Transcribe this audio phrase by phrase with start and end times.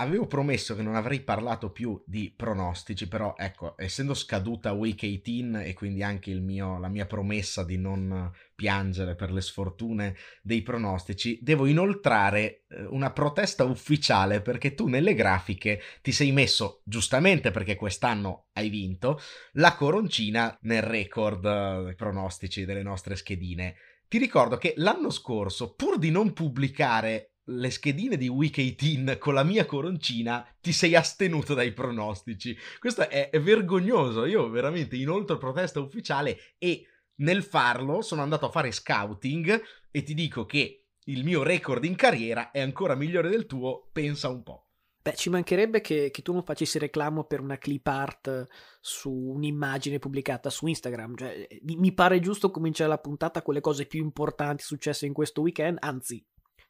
[0.00, 5.58] avevo promesso che non avrei parlato più di pronostici, però ecco, essendo scaduta week 18
[5.58, 11.38] e quindi anche mio, la mia promessa di non piangere per le sfortune dei pronostici,
[11.42, 17.74] devo inoltrare eh, una protesta ufficiale perché tu nelle grafiche ti sei messo, giustamente perché
[17.74, 19.20] quest'anno hai vinto,
[19.52, 23.74] la coroncina nel record eh, dei pronostici delle nostre schedine.
[24.06, 29.34] Ti ricordo che l'anno scorso, pur di non pubblicare le schedine di Week 18 con
[29.34, 32.56] la mia coroncina, ti sei astenuto dai pronostici.
[32.78, 34.24] Questo è, è vergognoso.
[34.24, 40.14] Io veramente inoltre protesta ufficiale e nel farlo sono andato a fare scouting e ti
[40.14, 44.64] dico che il mio record in carriera è ancora migliore del tuo, pensa un po'.
[45.00, 48.46] Beh, ci mancherebbe che, che, tu non facessi reclamo per una clip art
[48.80, 51.16] su un'immagine pubblicata su Instagram.
[51.16, 55.40] Cioè, mi pare giusto cominciare la puntata con le cose più importanti successe in questo
[55.40, 56.22] weekend, anzi,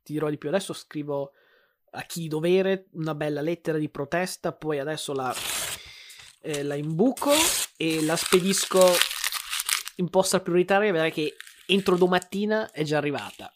[0.09, 1.33] ti dirò di più, adesso scrivo
[1.91, 5.35] a chi dovere una bella lettera di protesta, poi adesso la,
[6.41, 7.31] eh, la imbuco
[7.77, 8.81] e la spedisco
[9.97, 13.53] in posta prioritaria, vedrai che entro domattina è già arrivata.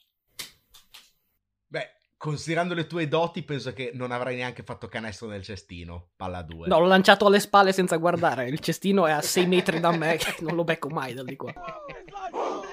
[1.68, 6.42] Beh, considerando le tue doti, penso che non avrai neanche fatto canestro nel cestino, palla
[6.42, 6.68] 2.
[6.68, 10.18] No, l'ho lanciato alle spalle senza guardare, il cestino è a 6 metri da me,
[10.40, 11.52] non lo becco mai da di qua.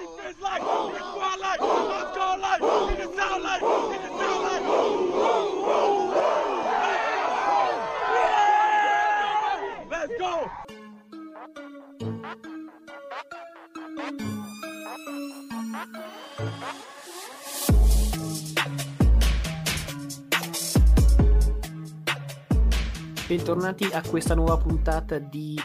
[23.30, 25.56] Bentornati a questa nuova puntata di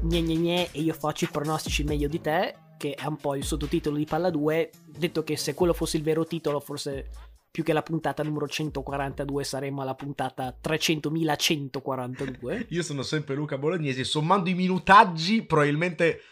[0.00, 3.34] Gne Gne Gne e io faccio i pronostici meglio di te, che è un po'
[3.34, 4.70] il sottotitolo di Palla 2.
[4.86, 7.10] Detto che se quello fosse il vero titolo, forse
[7.50, 12.68] più che la puntata numero 142 saremmo alla puntata 300.142.
[12.70, 16.22] Io sono sempre Luca Bolognesi, sommando i minutaggi probabilmente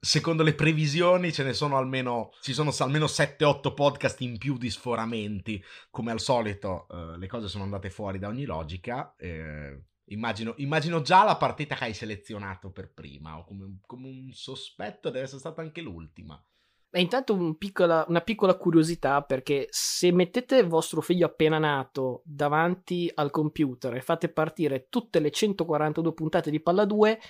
[0.00, 4.70] secondo le previsioni ce ne sono almeno ci sono almeno 7-8 podcast in più di
[4.70, 10.54] sforamenti come al solito eh, le cose sono andate fuori da ogni logica eh, immagino,
[10.56, 15.24] immagino, già la partita che hai selezionato per prima o come, come un sospetto deve
[15.24, 16.42] essere stata anche l'ultima
[16.90, 23.10] e intanto un piccola, una piccola curiosità perché se mettete vostro figlio appena nato davanti
[23.14, 27.20] al computer e fate partire tutte le 142 puntate di Palla 2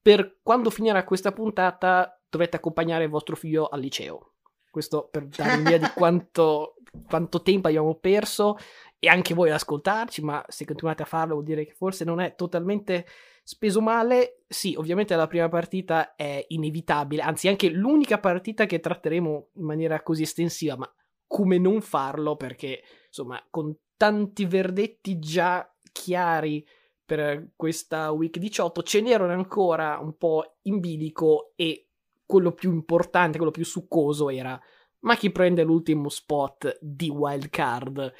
[0.00, 4.36] per quando finirà questa puntata dovete accompagnare il vostro figlio al liceo.
[4.70, 6.76] Questo per dare un'idea di quanto,
[7.06, 8.56] quanto tempo abbiamo perso
[9.04, 12.20] e anche voi ad ascoltarci, ma se continuate a farlo vuol dire che forse non
[12.20, 13.04] è totalmente
[13.42, 14.44] speso male.
[14.46, 20.00] Sì, ovviamente la prima partita è inevitabile, anzi anche l'unica partita che tratteremo in maniera
[20.04, 20.94] così estensiva, ma
[21.26, 26.64] come non farlo perché insomma con tanti verdetti già chiari
[27.04, 31.88] per questa week 18 ce n'erano ancora un po' in bilico e
[32.24, 34.60] quello più importante, quello più succoso era
[35.02, 38.12] ma chi prende l'ultimo spot di wild card?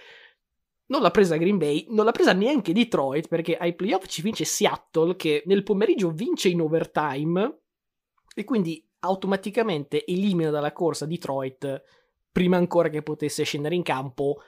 [0.86, 4.44] Non l'ha presa Green Bay, non l'ha presa neanche Detroit perché ai playoff ci vince
[4.44, 7.60] Seattle che nel pomeriggio vince in overtime
[8.34, 11.82] e quindi automaticamente elimina dalla corsa Detroit
[12.30, 14.38] prima ancora che potesse scendere in campo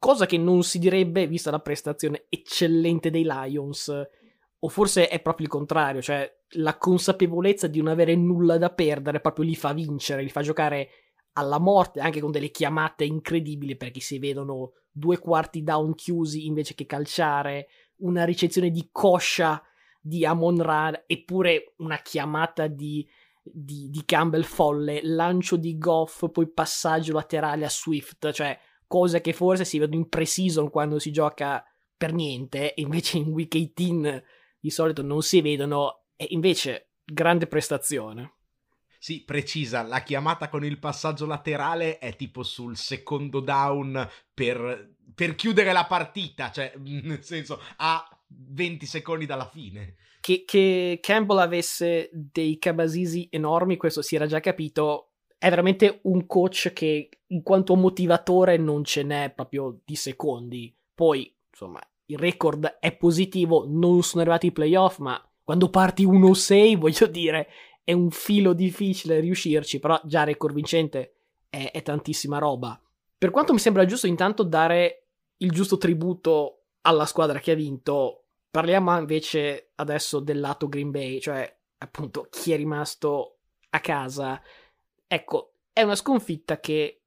[0.00, 3.92] cosa che non si direbbe vista la prestazione eccellente dei Lions.
[4.62, 9.20] O forse è proprio il contrario, cioè la consapevolezza di non avere nulla da perdere
[9.20, 10.88] proprio li fa vincere, li fa giocare
[11.34, 16.74] alla morte, anche con delle chiamate incredibili perché si vedono due quarti down chiusi invece
[16.74, 19.62] che calciare, una ricezione di coscia
[20.00, 23.06] di Amon Ra, eppure una chiamata di,
[23.42, 29.32] di, di Campbell folle, lancio di Goff, poi passaggio laterale a Swift, cioè cose che
[29.32, 31.64] forse si vedono in pre-season quando si gioca
[31.96, 34.22] per niente, e invece in week 18
[34.58, 38.34] di solito non si vedono, e invece grande prestazione.
[39.02, 45.34] Sì, precisa, la chiamata con il passaggio laterale è tipo sul secondo down per, per
[45.34, 49.96] chiudere la partita, cioè nel senso a 20 secondi dalla fine.
[50.20, 56.26] Che, che Campbell avesse dei cabasisi enormi, questo si era già capito, è veramente un
[56.26, 60.76] coach che in quanto motivatore non ce n'è proprio di secondi.
[60.94, 66.76] Poi, insomma, il record è positivo, non sono arrivati i playoff, ma quando parti 1-6,
[66.76, 67.48] voglio dire,
[67.90, 71.14] è un filo difficile riuscirci, però già record vincente
[71.48, 72.80] è, è tantissima roba.
[73.18, 75.08] Per quanto mi sembra giusto intanto dare
[75.38, 81.20] il giusto tributo alla squadra che ha vinto, parliamo invece adesso del lato Green Bay,
[81.20, 83.38] cioè appunto chi è rimasto
[83.70, 84.40] a casa
[85.12, 87.02] Ecco, è una sconfitta che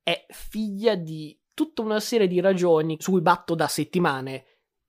[0.00, 4.44] è figlia di tutta una serie di ragioni su cui batto da settimane.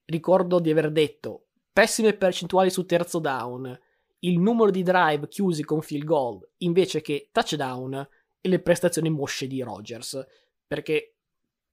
[0.06, 3.80] ricordo di aver detto pessime percentuali su terzo down,
[4.20, 8.08] il numero di drive chiusi con field goal invece che touchdown
[8.42, 10.26] e le prestazioni mosce di Rodgers,
[10.66, 11.16] perché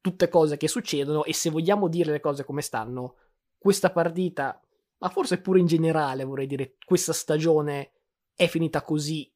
[0.01, 3.17] tutte cose che succedono e se vogliamo dire le cose come stanno,
[3.59, 4.61] questa partita,
[4.99, 7.93] ma forse pure in generale vorrei dire questa stagione
[8.35, 9.31] è finita così,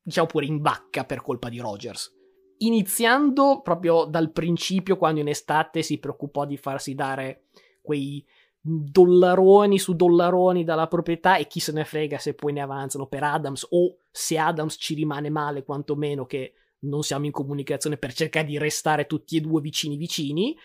[0.00, 2.12] diciamo pure in vacca per colpa di Rodgers.
[2.58, 7.48] Iniziando proprio dal principio, quando in estate si preoccupò di farsi dare
[7.82, 8.24] quei
[8.66, 13.22] dollaroni su dollaroni dalla proprietà e chi se ne frega se poi ne avanzano per
[13.22, 18.46] Adams o se Adams ci rimane male quantomeno che non siamo in comunicazione per cercare
[18.46, 20.56] di restare tutti e due vicini vicini.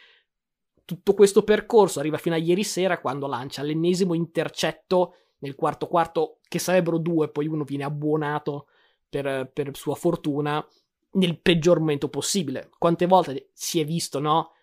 [0.85, 6.37] Tutto questo percorso arriva fino a ieri sera quando lancia l'ennesimo intercetto nel quarto quarto
[6.47, 8.67] che sarebbero due poi uno viene abbuonato
[9.09, 10.65] per, per sua fortuna
[11.11, 12.69] nel peggior momento possibile.
[12.77, 14.53] Quante volte si è visto no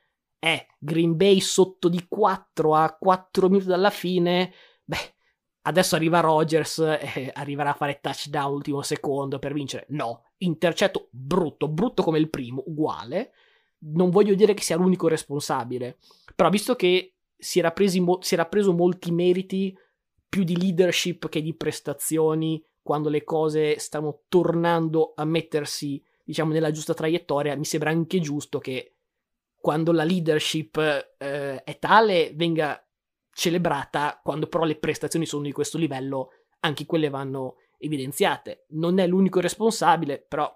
[0.47, 4.53] è Green Bay sotto di 4 a 4 minuti dalla fine,
[4.85, 5.15] beh,
[5.63, 9.87] adesso arriva Rogers e arriverà a fare touchdown l'ultimo secondo per vincere.
[9.89, 13.33] No, intercetto brutto, brutto come il primo, uguale.
[13.79, 15.99] Non voglio dire che sia l'unico responsabile,
[16.37, 19.77] però visto che si era, mo- si era preso molti meriti
[20.29, 26.71] più di leadership che di prestazioni quando le cose stanno tornando a mettersi, diciamo, nella
[26.71, 28.96] giusta traiettoria, mi sembra anche giusto che
[29.67, 30.77] quando la leadership
[31.19, 32.81] eh, è tale venga
[33.33, 36.29] celebrata, quando però le prestazioni sono di questo livello,
[36.61, 38.67] anche quelle vanno evidenziate.
[38.69, 40.55] Non è l'unico responsabile, però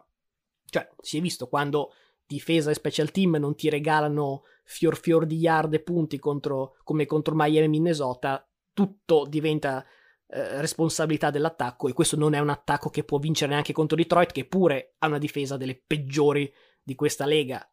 [0.67, 1.93] cioè, si è visto quando
[2.25, 7.05] difesa e special team non ti regalano fior fior di yard e punti contro, come
[7.07, 9.85] contro Miami e Minnesota, tutto diventa
[10.29, 14.31] eh, responsabilità dell'attacco e questo non è un attacco che può vincere neanche contro Detroit
[14.31, 16.49] che pure ha una difesa delle peggiori
[16.81, 17.69] di questa lega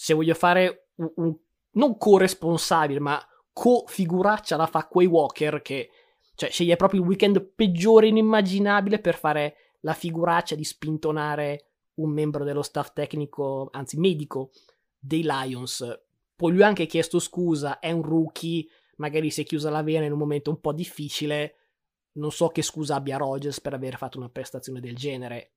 [0.00, 1.36] se voglio fare un, un
[1.72, 5.90] non co-responsabile, ma co-figuraccia la fa Quay Walker che
[6.34, 11.66] cioè, sceglie proprio il weekend peggiore inimmaginabile per fare la figuraccia di spintonare
[11.96, 14.52] un membro dello staff tecnico, anzi medico,
[14.98, 15.86] dei Lions.
[16.34, 18.66] Poi lui ha anche chiesto scusa, è un rookie,
[18.96, 21.56] magari si è chiusa la vena in un momento un po' difficile.
[22.12, 25.56] Non so che scusa abbia Rogers per aver fatto una prestazione del genere.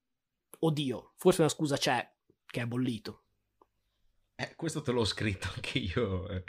[0.59, 2.05] Oddio, forse una scusa c'è,
[2.45, 3.21] che è bollito.
[4.35, 6.43] Eh, questo te l'ho scritto anche io eh,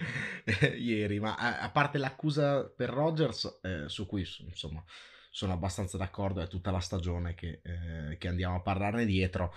[0.78, 4.82] ieri, ma a, a, parte l'accusa per Rogers, eh, su cui insomma
[5.31, 9.54] sono abbastanza d'accordo, è tutta la stagione che, eh, che andiamo a parlarne dietro.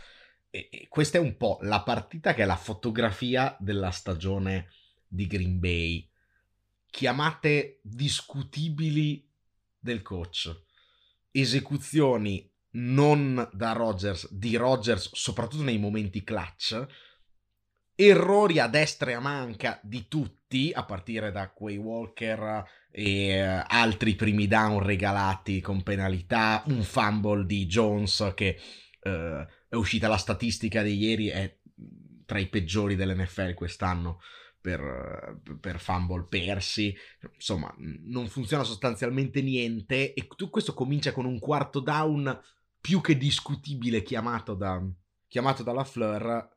[0.49, 4.71] E, e, questa è un po' la partita che è la fotografia della stagione
[5.07, 6.09] di Green Bay.
[6.89, 9.25] Chiamate discutibili
[9.79, 10.63] del coach,
[11.31, 16.85] esecuzioni non da Rogers, di Rogers, soprattutto nei momenti clutch
[17.99, 23.63] errori a destra e a manca di tutti, a partire da quei Walker e uh,
[23.65, 28.59] altri primi down regalati con penalità, un fumble di Jones che
[29.01, 29.09] uh,
[29.67, 31.57] è uscita la statistica di ieri, è
[32.25, 34.19] tra i peggiori dell'NFL quest'anno
[34.61, 36.95] per, per fumble persi,
[37.33, 42.39] insomma non funziona sostanzialmente niente e tutto questo comincia con un quarto down
[42.79, 44.79] più che discutibile chiamato, da,
[45.27, 46.56] chiamato dalla Fleur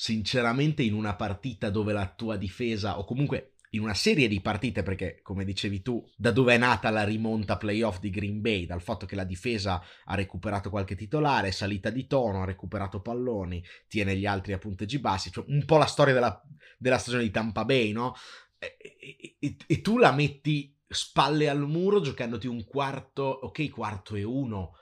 [0.00, 4.82] sinceramente in una partita dove la tua difesa, o comunque in una serie di partite,
[4.82, 8.80] perché come dicevi tu, da dove è nata la rimonta playoff di Green Bay, dal
[8.80, 13.62] fatto che la difesa ha recuperato qualche titolare, è salita di tono, ha recuperato palloni,
[13.88, 16.42] tiene gli altri a punteggi bassi, cioè un po' la storia della,
[16.78, 18.14] della stagione di Tampa Bay, no?
[18.58, 24.22] E, e, e, tu la metti spalle al muro giocandoti un quarto, ok, quarto e
[24.22, 24.78] uno,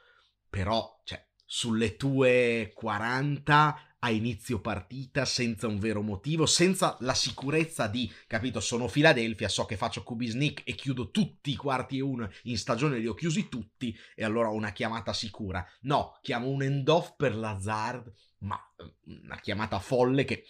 [0.49, 7.88] però, cioè, sulle tue 40 a inizio partita senza un vero motivo, senza la sicurezza
[7.88, 12.02] di, capito, sono Philadelphia, so che faccio QB sneak e chiudo tutti i quarti e
[12.02, 15.67] uno in stagione, li ho chiusi tutti e allora ho una chiamata sicura.
[15.83, 20.45] No, chiamo un end-off per Lazard, ma eh, una chiamata folle che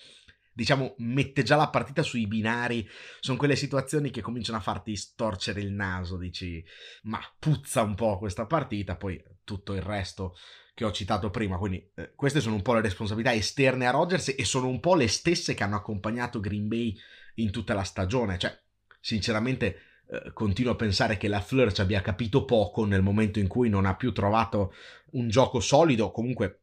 [0.53, 2.87] diciamo, mette già la partita sui binari.
[3.21, 6.63] Sono quelle situazioni che cominciano a farti storcere il naso, dici,
[7.03, 10.35] ma puzza un po' questa partita, poi tutto il resto
[10.79, 11.59] che ho citato prima.
[11.59, 14.95] Quindi eh, queste sono un po' le responsabilità esterne a Rodgers e sono un po'
[14.95, 16.97] le stesse che hanno accompagnato Green Bay
[17.35, 18.39] in tutta la stagione.
[18.39, 18.57] Cioè,
[19.01, 23.49] sinceramente, eh, continuo a pensare che la Fleur ci abbia capito poco nel momento in
[23.49, 24.73] cui non ha più trovato
[25.13, 26.61] un gioco solido, comunque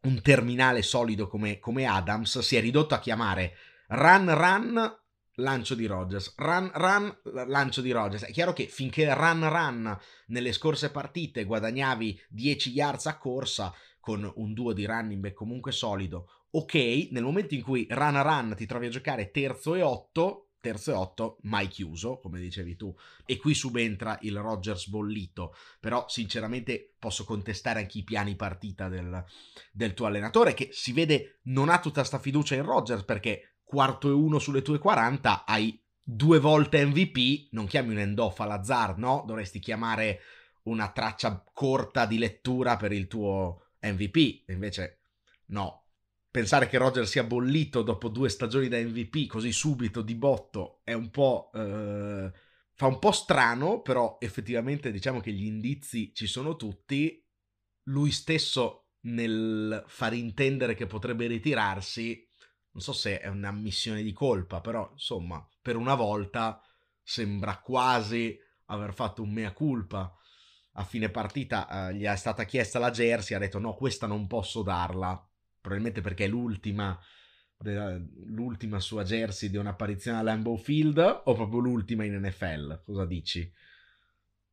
[0.00, 2.40] un terminale solido come, come Adams.
[2.40, 3.54] Si è ridotto a chiamare
[3.86, 4.98] run run
[5.36, 8.24] lancio di Rogers, run run, lancio di Rogers.
[8.24, 14.30] È chiaro che finché run run nelle scorse partite guadagnavi 10 yards a corsa con
[14.36, 18.66] un duo di running back comunque solido, ok, nel momento in cui run run ti
[18.66, 23.38] trovi a giocare terzo e otto, terzo e otto mai chiuso, come dicevi tu, e
[23.38, 29.24] qui subentra il Rogers bollito, però sinceramente posso contestare anche i piani partita del,
[29.72, 34.08] del tuo allenatore, che si vede non ha tutta sta fiducia in Rogers, perché quarto
[34.08, 39.24] e uno sulle tue 40 hai due volte MVP, non chiami un end-off all'azzar, no?
[39.26, 40.20] Dovresti chiamare
[40.64, 45.00] una traccia corta di lettura per il tuo MVP, invece
[45.46, 45.86] no.
[46.30, 50.92] Pensare che Roger sia bollito dopo due stagioni da MVP così subito di botto è
[50.92, 51.50] un po'...
[51.52, 52.32] Eh,
[52.76, 57.24] fa un po' strano, però effettivamente diciamo che gli indizi ci sono tutti.
[57.84, 62.26] Lui stesso nel far intendere che potrebbe ritirarsi
[62.74, 66.60] non so se è un'ammissione di colpa, però insomma, per una volta
[67.00, 70.12] sembra quasi aver fatto un mea culpa.
[70.72, 74.26] A fine partita eh, gli è stata chiesta la jersey, ha detto no, questa non
[74.26, 75.24] posso darla,
[75.60, 76.98] probabilmente perché è l'ultima,
[78.26, 83.48] l'ultima sua jersey di un'apparizione all'Ambo Field o proprio l'ultima in NFL, cosa dici?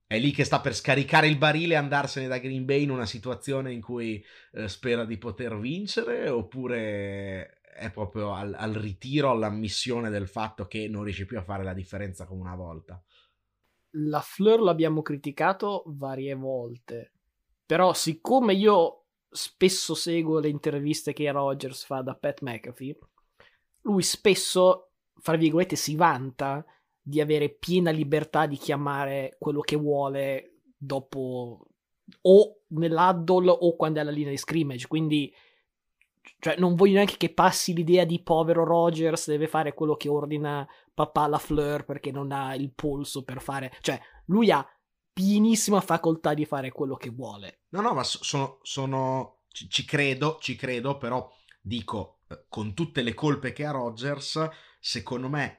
[0.06, 3.08] È lì che sta per scaricare il barile e andarsene da Green Bay in una
[3.08, 10.10] situazione in cui eh, spera di poter vincere oppure è proprio al, al ritiro, all'ammissione
[10.10, 13.01] del fatto che non riesce più a fare la differenza come una volta.
[13.96, 17.13] La Fleur l'abbiamo criticato varie volte,
[17.66, 22.98] però siccome io spesso seguo le interviste che Rogers fa da Pat McAfee,
[23.82, 26.63] lui spesso, fra virgolette, si vanta
[27.01, 31.66] di avere piena libertà di chiamare quello che vuole dopo
[32.22, 35.34] o nell'addle o quando è alla linea di scrimmage, quindi
[36.40, 40.68] cioè non voglio neanche che passi l'idea di povero Rogers deve fare quello che ordina
[40.94, 44.66] papà la Fleur perché non ha il polso per fare cioè lui ha
[45.13, 47.62] pienissima facoltà di fare quello che vuole.
[47.70, 53.01] No no ma sono, sono ci, ci credo ci credo però dico eh, con tutte
[53.01, 54.50] le colpe che ha Rogers
[54.80, 55.58] secondo me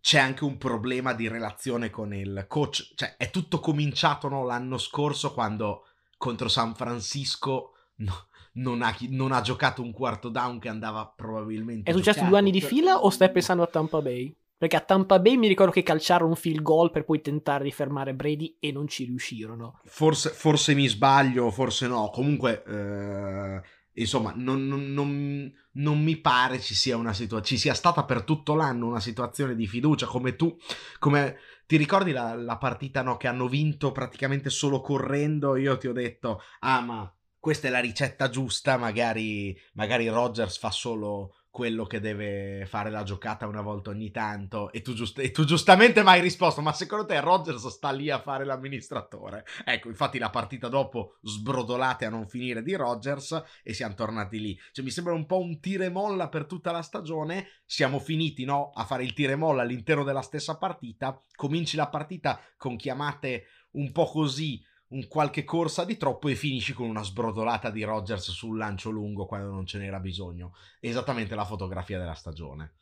[0.00, 2.92] c'è anche un problema di relazione con il coach.
[2.94, 9.32] Cioè è tutto cominciato no, l'anno scorso quando contro San Francisco no, non ha, non
[9.32, 11.90] ha giocato un quarto down che andava probabilmente.
[11.90, 14.34] È successo due anni di fila o stai pensando a Tampa Bay?
[14.56, 17.72] Perché a Tampa Bay mi ricordo che calciarono un field goal per poi tentare di
[17.72, 19.80] fermare Brady e non ci riuscirono.
[19.84, 22.08] Forse, forse mi sbaglio, forse no.
[22.10, 23.60] Comunque, eh,
[24.00, 27.44] insomma, non, non, non, non, mi pare ci sia una situazione.
[27.44, 30.56] Ci sia stata per tutto l'anno una situazione di fiducia come tu.
[31.00, 31.36] Come
[31.66, 35.56] ti ricordi la, la partita no, che hanno vinto praticamente solo correndo?
[35.56, 40.70] Io ti ho detto, ah, ma questa è la ricetta giusta, magari, magari Rogers fa
[40.70, 45.30] solo quello che deve fare la giocata una volta ogni tanto e tu, giust- e
[45.30, 49.44] tu giustamente mi hai risposto ma secondo te Rogers sta lì a fare l'amministratore?
[49.62, 54.58] Ecco infatti la partita dopo sbrodolate a non finire di Rogers e siamo tornati lì.
[54.72, 57.48] Cioè mi sembra un po' un tira e molla per tutta la stagione.
[57.66, 61.22] Siamo finiti no, a fare il tira e molla all'interno della stessa partita.
[61.34, 64.62] Cominci la partita con chiamate un po' così
[64.94, 69.26] un qualche corsa di troppo e finisci con una sbrodolata di Rogers sul lancio lungo
[69.26, 70.54] quando non ce n'era bisogno.
[70.80, 72.74] Esattamente la fotografia della stagione.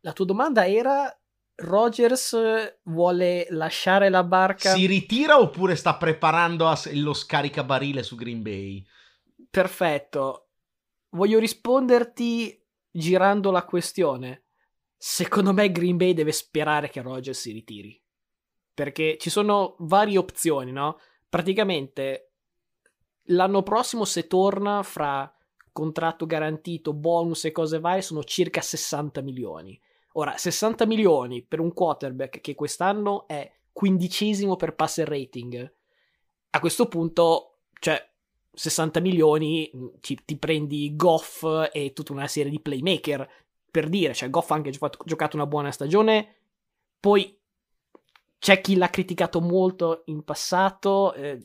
[0.00, 1.12] La tua domanda era
[1.56, 4.72] Rogers vuole lasciare la barca?
[4.72, 8.86] Si ritira oppure sta preparando lo scaricabarile su Green Bay?
[9.50, 10.50] Perfetto.
[11.10, 14.44] Voglio risponderti girando la questione.
[14.96, 18.00] Secondo me Green Bay deve sperare che Rogers si ritiri.
[18.72, 20.98] Perché ci sono varie opzioni, no?
[21.28, 22.32] Praticamente
[23.30, 25.32] l'anno prossimo se torna fra
[25.72, 29.80] contratto garantito, bonus e cose varie sono circa 60 milioni.
[30.12, 35.72] Ora, 60 milioni per un quarterback che quest'anno è quindicesimo per passer rating,
[36.50, 38.04] a questo punto, cioè,
[38.52, 43.30] 60 milioni mm, ci, ti prendi Goff e tutta una serie di playmaker,
[43.70, 44.72] per dire, cioè Goff ha anche
[45.04, 46.34] giocato una buona stagione,
[46.98, 47.37] poi
[48.38, 51.38] c'è chi l'ha criticato molto in passato, eh,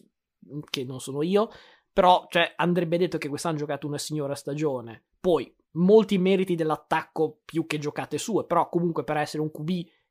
[0.70, 1.50] che non sono io,
[1.92, 5.04] però cioè, andrebbe detto che quest'anno ha giocato una signora stagione.
[5.20, 9.68] Poi, molti meriti dell'attacco più che giocate sue, però comunque per essere un QB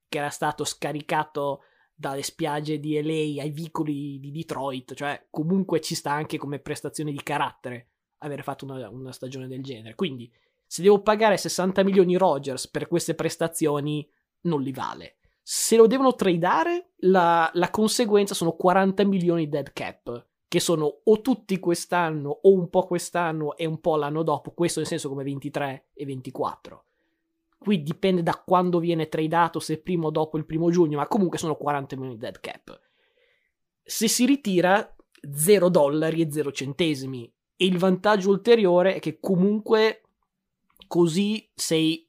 [0.09, 1.63] che era stato scaricato
[1.95, 7.13] dalle spiagge di LA ai vicoli di Detroit, cioè comunque ci sta anche come prestazione
[7.13, 9.95] di carattere avere fatto una, una stagione del genere.
[9.95, 10.33] Quindi,
[10.67, 14.09] se devo pagare 60 milioni Rogers per queste prestazioni,
[14.43, 15.19] non li vale.
[15.43, 21.21] Se lo devono tradare, la, la conseguenza sono 40 milioni dead cap, che sono o
[21.21, 25.25] tutti quest'anno o un po' quest'anno e un po' l'anno dopo, questo nel senso come
[25.25, 26.85] 23 e 24.
[27.59, 31.39] Qui dipende da quando viene tradato, se prima o dopo il primo giugno, ma comunque
[31.39, 32.81] sono 40 milioni dead cap.
[33.83, 34.95] Se si ritira
[35.31, 37.33] 0 dollari e 0 centesimi.
[37.57, 40.03] E il vantaggio ulteriore è che comunque
[40.89, 42.09] così sei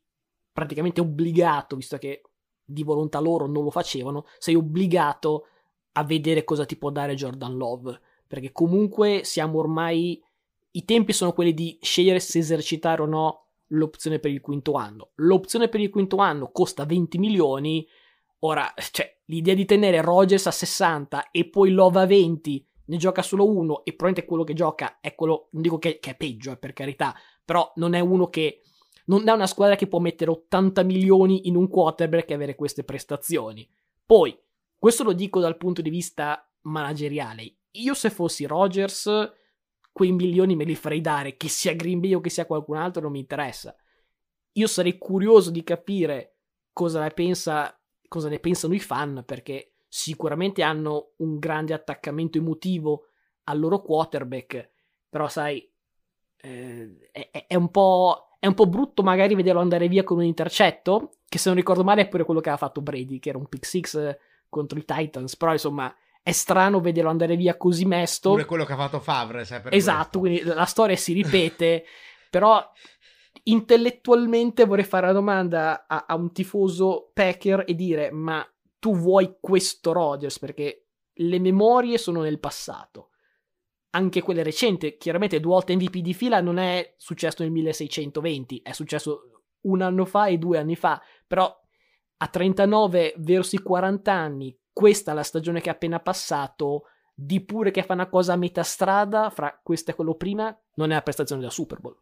[0.52, 2.22] praticamente obbligato, visto che
[2.64, 5.48] di volontà loro non lo facevano, sei obbligato
[5.94, 10.22] a vedere cosa ti può dare Jordan Love, perché comunque siamo ormai
[10.76, 15.12] i tempi sono quelli di scegliere se esercitare o no l'opzione per il quinto anno.
[15.16, 17.88] L'opzione per il quinto anno costa 20 milioni.
[18.40, 23.22] Ora, cioè, l'idea di tenere Rogers a 60 e poi Love a 20, ne gioca
[23.22, 26.52] solo uno e probabilmente quello che gioca è quello, non dico che, che è peggio,
[26.52, 27.16] eh, per carità,
[27.46, 28.62] però non è uno che
[29.06, 32.84] non è una squadra che può mettere 80 milioni in un quarterback e avere queste
[32.84, 33.70] prestazioni.
[34.06, 34.38] Poi,
[34.78, 37.56] questo lo dico dal punto di vista manageriale.
[37.72, 39.10] Io se fossi Rogers,
[39.92, 43.02] quei milioni me li farei dare, che sia Green Bay o che sia qualcun altro,
[43.02, 43.76] non mi interessa.
[44.54, 46.38] Io sarei curioso di capire
[46.72, 53.08] cosa ne, pensa, cosa ne pensano i fan, perché sicuramente hanno un grande attaccamento emotivo
[53.44, 54.72] al loro quarterback,
[55.10, 55.72] però sai,
[56.38, 57.70] eh, è, è, un
[58.44, 61.86] è, un po', brutto magari vederlo andare via con un intercetto, che se non ricordo
[61.86, 64.18] male è pure quello che ha fatto Brady, che era un pick six
[64.50, 68.32] contro i Titans, però insomma è strano vederlo andare via così mesto.
[68.32, 70.42] Pure quello che ha fatto Favre, sai per Esatto, questo.
[70.42, 71.86] quindi la storia si ripete,
[72.30, 72.70] però
[73.44, 78.46] intellettualmente vorrei fare la domanda a, a, un tifoso Packer e dire ma
[78.78, 83.12] tu vuoi questo Rodgers perché le memorie sono nel passato
[83.96, 84.98] anche quelle recenti.
[84.98, 90.06] Chiaramente due volte MVP di fila non è successo nel 1620, è successo un anno
[90.06, 91.54] fa e due anni fa, però
[92.18, 96.84] a 39 verso i 40 anni, questa è la stagione che è appena passato,
[97.14, 100.92] di pure che fa una cosa a metà strada fra questo e quello prima, non
[100.92, 101.98] è la prestazione da Super Bowl.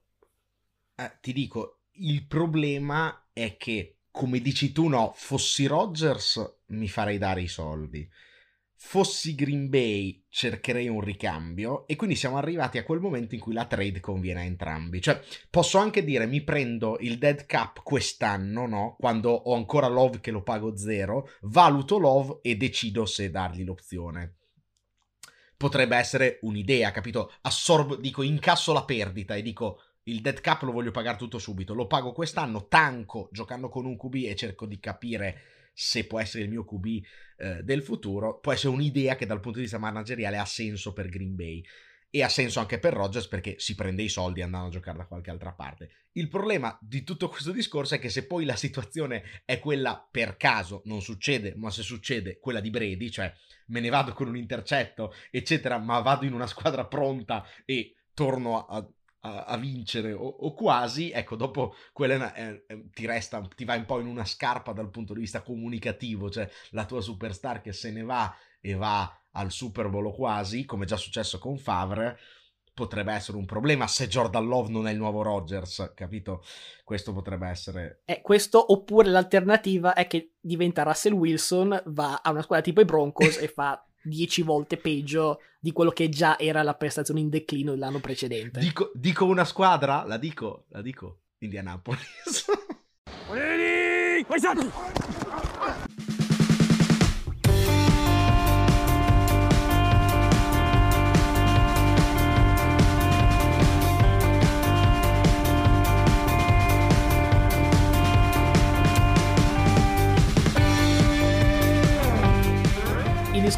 [0.96, 7.18] Eh, ti dico, il problema è che, come dici tu, no, fossi Rogers mi farei
[7.18, 8.10] dare i soldi
[8.84, 13.54] fossi Green Bay cercherei un ricambio e quindi siamo arrivati a quel momento in cui
[13.54, 15.00] la trade conviene a entrambi.
[15.00, 18.96] Cioè, posso anche dire mi prendo il dead cap quest'anno, no?
[19.00, 24.36] Quando ho ancora Love che lo pago zero, valuto Love e decido se dargli l'opzione.
[25.56, 27.32] Potrebbe essere un'idea, capito?
[27.42, 31.76] Assorbo, dico, incasso la perdita e dico il dead cap lo voglio pagare tutto subito,
[31.76, 35.42] lo pago quest'anno, tanco giocando con un QB e cerco di capire
[35.74, 36.86] se può essere il mio QB
[37.38, 41.10] eh, del futuro, può essere un'idea che dal punto di vista manageriale ha senso per
[41.10, 41.64] Green Bay
[42.14, 45.06] e ha senso anche per Rodgers perché si prende i soldi andando a giocare da
[45.06, 45.92] qualche altra parte.
[46.12, 50.36] Il problema di tutto questo discorso è che se poi la situazione è quella per
[50.36, 53.34] caso, non succede, ma se succede quella di Brady, cioè
[53.68, 58.66] me ne vado con un intercetto, eccetera, ma vado in una squadra pronta e torno
[58.66, 58.86] a,
[59.22, 63.86] a, a vincere o, o, quasi, ecco, dopo quella eh, ti resta, ti va un
[63.86, 67.92] po' in una scarpa dal punto di vista comunicativo, cioè la tua superstar che se
[67.92, 72.18] ne va e va al Super Bowl o quasi, come già successo con Favre,
[72.74, 76.44] potrebbe essere un problema se Jordan Love non è il nuovo Rodgers, capito?
[76.84, 78.02] Questo potrebbe essere...
[78.06, 82.86] Eh, questo oppure l'alternativa è che diventa Russell Wilson, va a una squadra tipo i
[82.86, 87.72] Broncos e fa 10 volte peggio di quello che già era la prestazione in declino
[87.72, 88.60] dell'anno precedente.
[88.60, 90.04] Dico, dico una squadra?
[90.06, 91.20] La dico, la dico.
[91.40, 92.46] Indianapolis.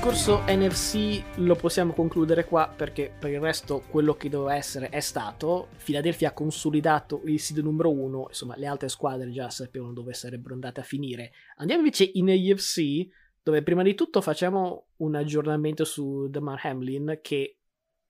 [0.04, 5.00] Discorso NFC lo possiamo concludere qua perché per il resto quello che doveva essere è
[5.00, 5.70] stato.
[5.82, 10.56] Philadelphia ha consolidato il seed numero uno, insomma le altre squadre già sapevano dove sarebbero
[10.56, 11.32] andate a finire.
[11.56, 13.08] Andiamo invece in AFC
[13.42, 17.60] dove prima di tutto facciamo un aggiornamento su Damar Hamlin che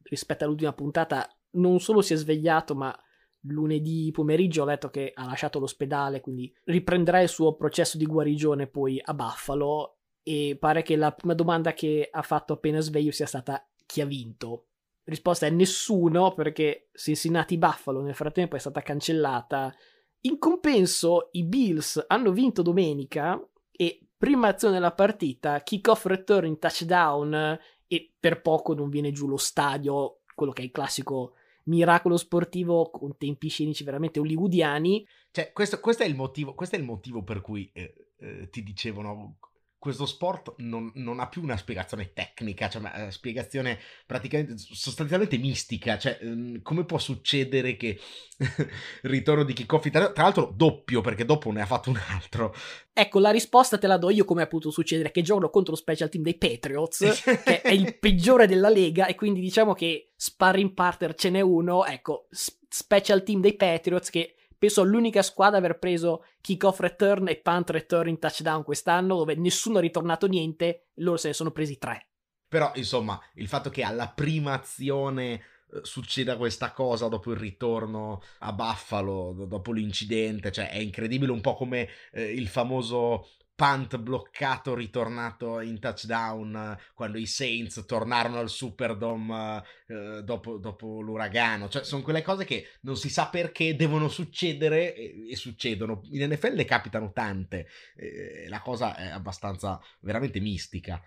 [0.01, 2.97] rispetto all'ultima puntata non solo si è svegliato ma
[3.41, 8.65] lunedì pomeriggio ho letto che ha lasciato l'ospedale quindi riprenderà il suo processo di guarigione
[8.65, 13.25] poi a Buffalo e pare che la prima domanda che ha fatto appena sveglio sia
[13.25, 14.67] stata chi ha vinto.
[15.03, 19.73] Risposta è nessuno perché Cincinnati Buffalo nel frattempo è stata cancellata.
[20.21, 23.37] In compenso i Bills hanno vinto domenica
[23.69, 29.35] e prima azione della partita, kick-off return touchdown e per poco non viene giù lo
[29.35, 31.33] stadio, quello che è il classico
[31.65, 35.05] miracolo sportivo con tempi scenici veramente hollywoodiani.
[35.31, 38.63] Cioè, questo, questo, è, il motivo, questo è il motivo per cui eh, eh, ti
[38.63, 39.37] dicevano
[39.83, 45.97] questo sport non, non, ha più una spiegazione tecnica, cioè una spiegazione praticamente sostanzialmente mistica,
[45.97, 47.99] cioè um, come può succedere che
[48.37, 48.69] il
[49.11, 52.55] ritorno di kickoff italiano, tra l'altro doppio perché dopo ne ha fatto un altro.
[52.93, 55.77] Ecco, la risposta te la do io come è potuto succedere, che giocano contro lo
[55.77, 60.71] special team dei Patriots, che è il peggiore della lega e quindi diciamo che sparring
[60.71, 65.77] partner ce n'è uno, ecco, special team dei Patriots che penso l'unica squadra ad aver
[65.77, 71.17] preso kick-off return e punt return in touchdown quest'anno, dove nessuno ha ritornato niente, loro
[71.17, 72.07] se ne sono presi tre.
[72.47, 75.41] Però, insomma, il fatto che alla prima azione eh,
[75.81, 81.55] succeda questa cosa dopo il ritorno a Buffalo, dopo l'incidente, cioè è incredibile un po'
[81.55, 89.63] come eh, il famoso punt bloccato ritornato in touchdown quando i Saints tornarono al Superdome
[89.87, 91.69] eh, dopo, dopo, l'uragano.
[91.69, 96.01] Cioè, sono quelle cose che non si sa perché devono succedere e, e succedono.
[96.11, 97.67] In NFL ne capitano tante.
[97.95, 101.01] Eh, la cosa è abbastanza veramente mistica.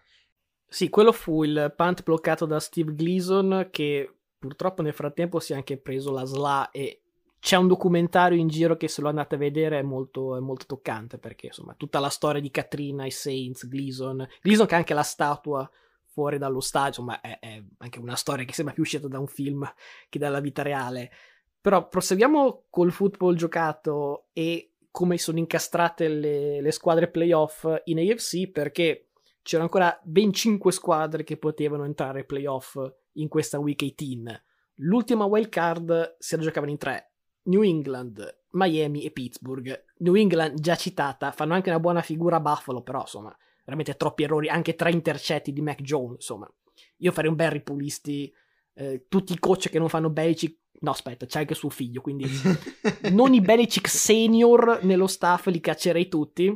[0.69, 5.57] Sì, quello fu il punt bloccato da Steve Gleason che purtroppo nel frattempo si è
[5.57, 7.03] anche preso la SLA e
[7.47, 10.67] c'è un documentario in giro che se lo andate a vedere è molto, è molto
[10.67, 14.95] toccante perché insomma tutta la storia di Katrina, i Saints, Gleason, Gleason che ha anche
[14.95, 15.71] la statua
[16.07, 19.29] fuori dallo stadio, insomma è, è, anche una storia che sembra più uscita da un
[19.29, 19.65] film
[20.09, 21.13] che dalla vita reale.
[21.61, 28.51] Però proseguiamo col football giocato e come sono incastrate le, le squadre playoff in AFC
[28.51, 29.11] perché
[29.43, 32.77] c'erano ancora ben 5 squadre che potevano entrare playoff
[33.13, 34.43] in questa week 18.
[34.81, 37.13] L'ultima wild card si giocavano in tre.
[37.47, 39.85] New England, Miami e Pittsburgh.
[39.99, 44.23] New England già citata, fanno anche una buona figura a Buffalo, però insomma, veramente troppi
[44.23, 46.51] errori, anche tre intercetti di Mac Jones, insomma.
[46.99, 48.33] Io farei un bel ripulisti,
[48.75, 52.27] eh, tutti i coach che non fanno Belichick, no aspetta, c'è anche suo figlio, quindi
[53.13, 56.47] non i Belichick senior nello staff li caccerei tutti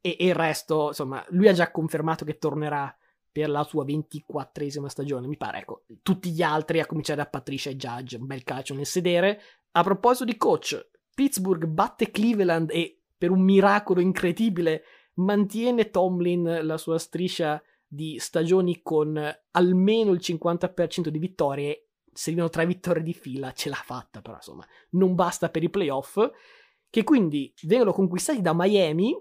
[0.00, 2.94] e, e il resto, insomma, lui ha già confermato che tornerà
[3.32, 7.70] per la sua ventiquattresima stagione, mi pare, ecco, tutti gli altri, a cominciare da Patricia
[7.70, 9.40] e Judge, un bel calcio nel sedere.
[9.76, 14.84] A proposito di coach, Pittsburgh batte Cleveland e per un miracolo incredibile
[15.14, 21.88] mantiene Tomlin la sua striscia di stagioni con almeno il 50% di vittorie.
[22.12, 26.20] Servivano tre vittorie di fila, ce l'ha fatta, però insomma, non basta per i playoff.
[26.88, 29.12] Che quindi vengono conquistati da Miami,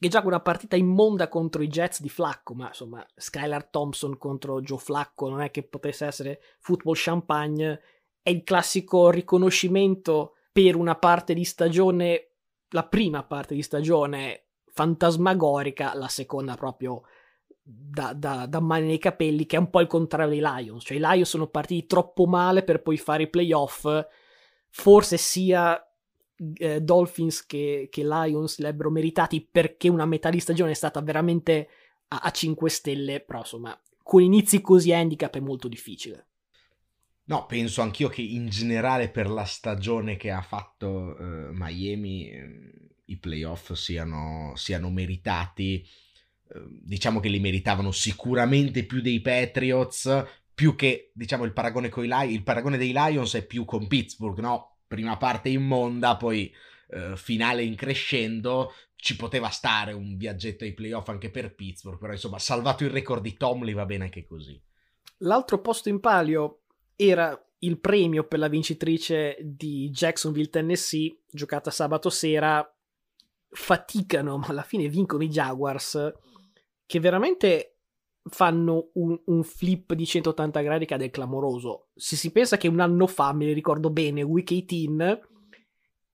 [0.00, 4.60] che gioca una partita immonda contro i Jets di Flacco, ma insomma, Skylar Thompson contro
[4.60, 7.80] Joe Flacco non è che potesse essere football champagne,
[8.22, 12.30] è il classico riconoscimento per una parte di stagione,
[12.70, 17.02] la prima parte di stagione fantasmagorica, la seconda proprio
[17.62, 20.96] da, da, da mani nei capelli, che è un po' il contrario dei Lions, cioè
[20.96, 23.86] i Lions sono partiti troppo male per poi fare i playoff,
[24.68, 25.82] forse sia
[26.54, 31.00] eh, Dolphins che, che, Lions li avrebbero meritati perché una metà di stagione è stata
[31.00, 31.68] veramente
[32.08, 36.26] a, a 5 stelle, però insomma, con inizi così handicap è molto difficile.
[37.30, 42.72] No, penso anch'io che in generale per la stagione che ha fatto eh, Miami eh,
[43.04, 45.86] i playoff siano, siano meritati.
[46.52, 52.04] Eh, diciamo che li meritavano sicuramente più dei Patriots, più che diciamo il paragone, con
[52.04, 54.78] i il paragone dei Lions è più con Pittsburgh, no?
[54.88, 56.52] prima parte immonda, poi
[56.88, 62.10] eh, finale in crescendo, ci poteva stare un viaggetto ai playoff anche per Pittsburgh, però
[62.10, 64.60] insomma salvato il record di Tomley va bene anche così.
[65.18, 66.59] L'altro posto in palio
[67.00, 72.66] era il premio per la vincitrice di Jacksonville, Tennessee, giocata sabato sera.
[73.52, 76.12] Faticano, ma alla fine vincono i Jaguars,
[76.86, 77.78] che veramente
[78.24, 81.88] fanno un, un, flip di 180 gradi che è clamoroso.
[81.94, 85.28] Se si pensa che un anno fa, me ne ricordo bene, Week 18,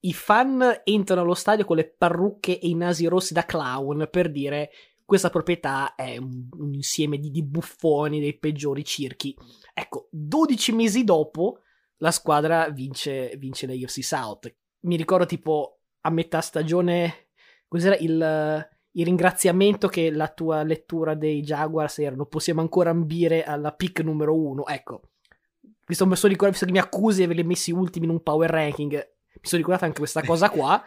[0.01, 4.31] i fan entrano allo stadio con le parrucche e i nasi rossi da clown per
[4.31, 4.70] dire
[5.06, 9.34] questa proprietà è un, un insieme di, di, buffoni dei peggiori circhi.
[9.72, 11.60] Ecco, 12 mesi dopo
[11.98, 14.54] la squadra vince, vince la UFC South.
[14.80, 17.28] Mi ricordo tipo a metà stagione,
[17.68, 23.72] cos'era il il ringraziamento che la tua lettura dei Jaguars erano possiamo ancora ambire alla
[23.72, 24.66] pick numero uno.
[24.66, 25.02] Ecco
[25.88, 28.50] mi sono messo ricordato visto che mi accusi di averli messi ultimi in un power
[28.50, 28.92] ranking.
[28.92, 30.82] Mi sono ricordato anche questa cosa qua.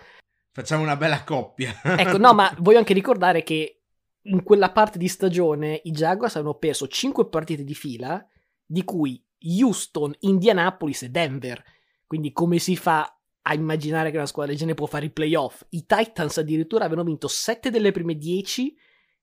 [0.51, 1.79] Facciamo una bella coppia.
[1.84, 3.79] Ecco no ma voglio anche ricordare che
[4.23, 8.25] in quella parte di stagione i Jaguars hanno perso 5 partite di fila
[8.65, 11.63] di cui Houston, Indianapolis e Denver
[12.10, 15.63] quindi come si fa a immaginare che una squadra del genere può fare i playoff.
[15.69, 18.75] I Titans addirittura avevano vinto 7 delle prime 10,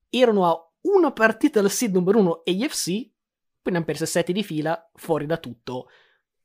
[0.09, 2.85] erano a una partita dal seed numero 1 AFC,
[3.61, 5.89] poi ne hanno perse 7 di fila, fuori da tutto.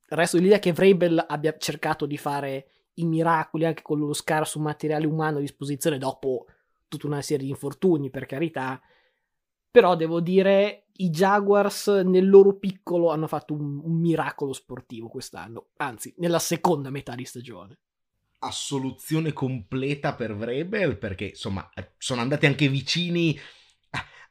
[0.08, 5.06] Resto dell'idea che Vrabel abbia cercato di fare i miracoli anche con lo scarso materiale
[5.06, 6.46] umano a disposizione dopo
[6.98, 8.82] tutta una serie di infortuni, per carità,
[9.72, 15.68] però devo dire, i Jaguars nel loro piccolo hanno fatto un, un miracolo sportivo quest'anno,
[15.78, 17.80] anzi, nella seconda metà di stagione.
[18.40, 23.40] Assoluzione completa per Vrabel perché insomma sono andati anche vicini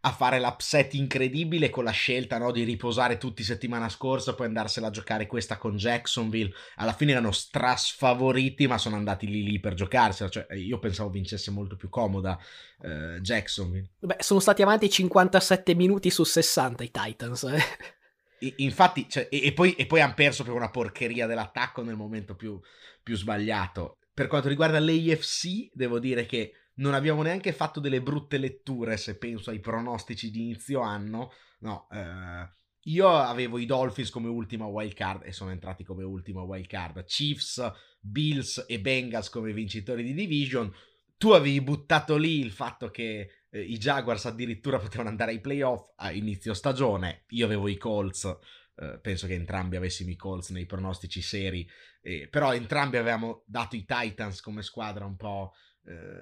[0.02, 4.86] a fare l'upset incredibile con la scelta no, di riposare tutti settimana scorsa, poi andarsela
[4.86, 6.52] a giocare questa con Jacksonville.
[6.76, 10.30] Alla fine erano strasfavoriti, ma sono andati lì lì per giocarsela.
[10.30, 12.38] Cioè, io pensavo vincesse molto più comoda
[12.82, 13.90] eh, Jacksonville.
[13.98, 17.42] Beh, sono stati avanti 57 minuti su 60 i Titans.
[17.42, 18.54] Eh.
[18.56, 22.34] infatti, cioè, e, e, poi, e poi hanno perso per una porcheria dell'attacco nel momento
[22.34, 22.58] più,
[23.02, 23.98] più sbagliato.
[24.14, 29.16] Per quanto riguarda l'AFC, devo dire che non abbiamo neanche fatto delle brutte letture se
[29.16, 31.32] penso ai pronostici di inizio anno.
[31.60, 32.48] No, eh,
[32.84, 37.04] io avevo i Dolphins come ultima wild card e sono entrati come ultima wild card.
[37.04, 40.72] Chiefs, Bills e Bengals come vincitori di division.
[41.16, 45.92] Tu avevi buttato lì il fatto che eh, i Jaguars addirittura potevano andare ai playoff
[45.96, 47.24] a inizio stagione.
[47.28, 48.38] Io avevo i Colts.
[48.74, 51.68] Eh, penso che entrambi avessimo i Colts nei pronostici seri,
[52.00, 55.52] eh, però entrambi avevamo dato i Titans come squadra un po'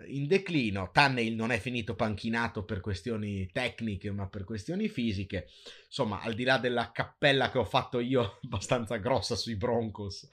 [0.07, 0.90] in declino.
[0.92, 5.49] Tannehill non è finito panchinato per questioni tecniche, ma per questioni fisiche.
[5.87, 10.29] Insomma, al di là della cappella che ho fatto io, abbastanza grossa sui Broncos,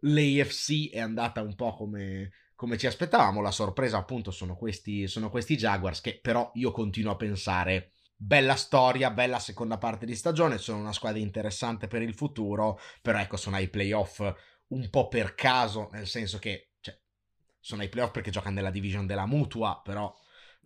[0.00, 3.40] l'AFC è andata un po' come, come ci aspettavamo.
[3.40, 7.90] La sorpresa, appunto, sono questi, sono questi Jaguars che però io continuo a pensare.
[8.18, 13.18] Bella storia, bella seconda parte di stagione, sono una squadra interessante per il futuro, però
[13.18, 14.20] ecco sono ai playoff
[14.68, 16.70] un po' per caso, nel senso che
[17.66, 20.14] sono ai playoff perché giocano nella division della mutua, però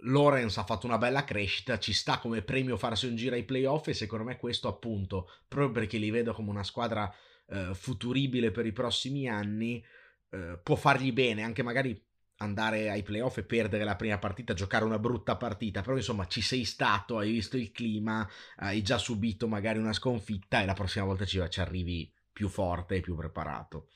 [0.03, 3.89] Lorenz ha fatto una bella crescita, ci sta come premio farsi un giro ai playoff
[3.89, 7.11] e secondo me questo appunto, proprio perché li vedo come una squadra
[7.49, 9.83] eh, futuribile per i prossimi anni,
[10.29, 11.99] eh, può fargli bene, anche magari
[12.37, 16.43] andare ai playoff e perdere la prima partita, giocare una brutta partita, però insomma ci
[16.43, 21.07] sei stato, hai visto il clima, hai già subito magari una sconfitta e la prossima
[21.07, 23.89] volta ci, ci arrivi più forte e più preparato.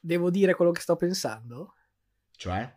[0.00, 1.74] Devo dire quello che sto pensando?
[2.36, 2.72] Cioè?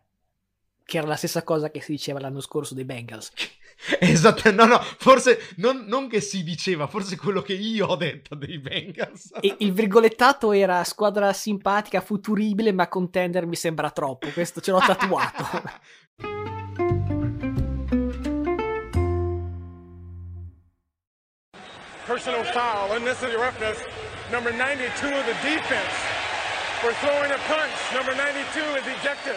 [0.83, 3.31] Che era la stessa cosa che si diceva l'anno scorso dei Bengals.
[3.99, 8.35] esatto, no, no, forse non, non, che si diceva, forse quello che io ho detto
[8.35, 9.31] dei Bengals.
[9.41, 14.29] E il virgolettato era squadra simpatica, futuribile, ma contender mi sembra troppo.
[14.29, 15.43] Questo ce l'ho tatuato.
[22.05, 23.83] Personal foul, unnecessary roughness,
[24.31, 26.06] number 92 of the defense
[26.81, 27.73] for throwing a punch.
[27.91, 29.35] Number 92 is ejected.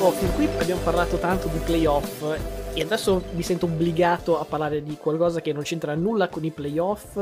[0.00, 2.22] Oh, fin qui abbiamo parlato tanto di playoff
[2.74, 6.50] e adesso mi sento obbligato a parlare di qualcosa che non c'entra nulla con i
[6.50, 7.16] playoff,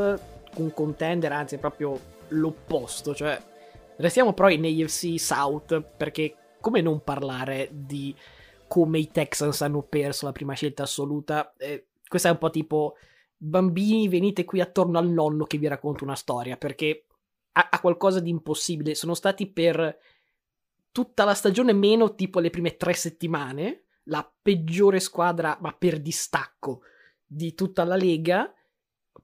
[0.55, 3.41] con contender, anzi è proprio l'opposto, cioè
[3.97, 6.35] restiamo però in AFC South perché
[6.67, 8.13] come non parlare di
[8.67, 11.55] come i Texans hanno perso la prima scelta assoluta?
[11.57, 12.97] Eh, questa è un po' tipo
[13.37, 17.07] bambini venite qui attorno al nonno che vi racconta una storia perché
[17.53, 18.97] ha, ha qualcosa di impossibile.
[18.97, 19.97] Sono stati per
[20.91, 26.81] tutta la stagione meno tipo le prime tre settimane la peggiore squadra ma per distacco
[27.25, 28.53] di tutta la lega.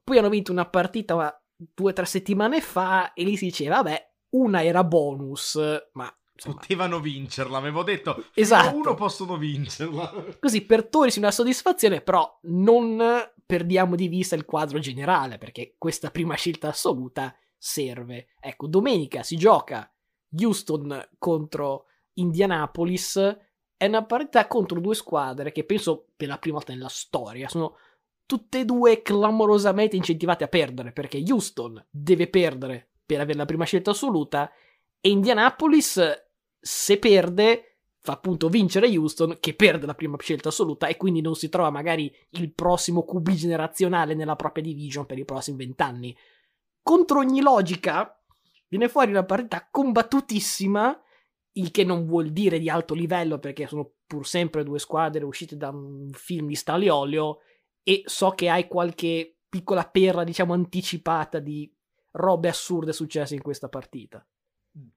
[0.01, 4.11] Poi hanno vinto una partita due o tre settimane fa e lì si diceva vabbè
[4.29, 5.59] una era bonus
[5.91, 6.55] ma Insomma.
[6.55, 8.25] Potevano vincerla, avevo detto.
[8.33, 8.75] Esatto.
[8.75, 10.37] Uno possono vincerla.
[10.39, 13.01] Così per togliersi una soddisfazione, però non
[13.45, 18.29] perdiamo di vista il quadro generale, perché questa prima scelta assoluta serve.
[18.39, 19.91] Ecco, domenica si gioca
[20.39, 23.37] Houston contro Indianapolis.
[23.77, 27.75] È una partita contro due squadre che penso per la prima volta nella storia sono
[28.25, 33.65] tutte e due clamorosamente incentivate a perdere, perché Houston deve perdere per avere la prima
[33.65, 34.49] scelta assoluta
[35.05, 35.99] e Indianapolis,
[36.63, 41.35] se perde, fa appunto vincere Houston, che perde la prima scelta assoluta e quindi non
[41.35, 46.15] si trova magari il prossimo QB generazionale nella propria division per i prossimi vent'anni.
[46.81, 48.17] Contro ogni logica,
[48.69, 50.97] viene fuori una partita combattutissima,
[51.55, 55.57] il che non vuol dire di alto livello perché sono pur sempre due squadre uscite
[55.57, 57.39] da un film di Stali Olio
[57.83, 61.71] e so che hai qualche piccola perla, diciamo, anticipata di
[62.11, 64.25] robe assurde successe in questa partita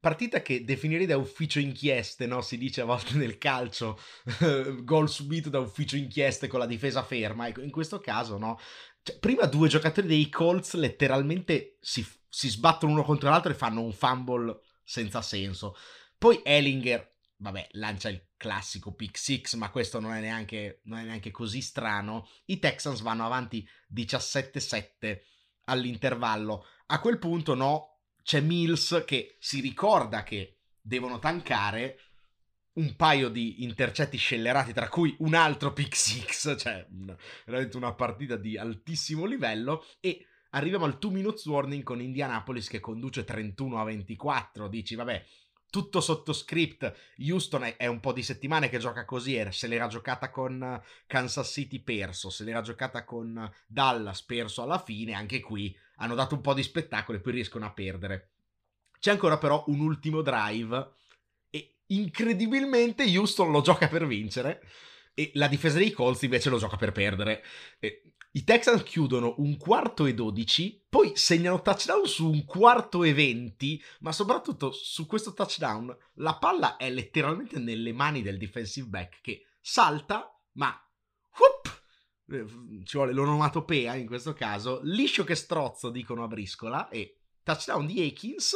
[0.01, 2.41] partita che definirei da ufficio inchieste, no?
[2.41, 3.99] Si dice a volte nel calcio,
[4.83, 7.49] gol subito da ufficio inchieste con la difesa ferma.
[7.49, 8.59] Ecco, in questo caso, no?
[9.03, 13.83] Cioè, prima due giocatori dei Colts letteralmente si, si sbattono uno contro l'altro e fanno
[13.83, 15.77] un fumble senza senso.
[16.17, 21.05] Poi Ellinger, vabbè, lancia il classico pick six, ma questo non è neanche, non è
[21.05, 22.29] neanche così strano.
[22.47, 25.21] I Texans vanno avanti 17-7
[25.65, 26.65] all'intervallo.
[26.87, 27.95] A quel punto, no,
[28.27, 32.01] c'è Mills che si ricorda che devono tankare
[32.73, 36.85] un paio di intercetti scellerati, tra cui un altro pick six, cioè
[37.45, 42.81] veramente una partita di altissimo livello e arriviamo al 2 minutes warning con Indianapolis che
[42.81, 45.25] conduce 31 a 24, dici vabbè,
[45.71, 49.87] tutto sotto script, Houston è, è un po' di settimane che gioca così, se l'era
[49.87, 55.73] giocata con Kansas City perso, se l'era giocata con Dallas perso alla fine, anche qui
[55.96, 58.30] hanno dato un po' di spettacolo e poi riescono a perdere.
[58.98, 60.94] C'è ancora però un ultimo drive
[61.88, 64.62] incredibilmente Houston lo gioca per vincere
[65.14, 67.42] e la difesa dei Colts invece lo gioca per perdere.
[67.78, 73.14] E I Texans chiudono un quarto e 12, poi segnano touchdown su un quarto e
[73.14, 79.20] 20, ma soprattutto su questo touchdown la palla è letteralmente nelle mani del defensive back
[79.22, 80.78] che salta, ma
[82.29, 88.05] ci vuole l'onomatopea in questo caso, liscio che strozzo dicono a briscola e touchdown di
[88.07, 88.55] Akins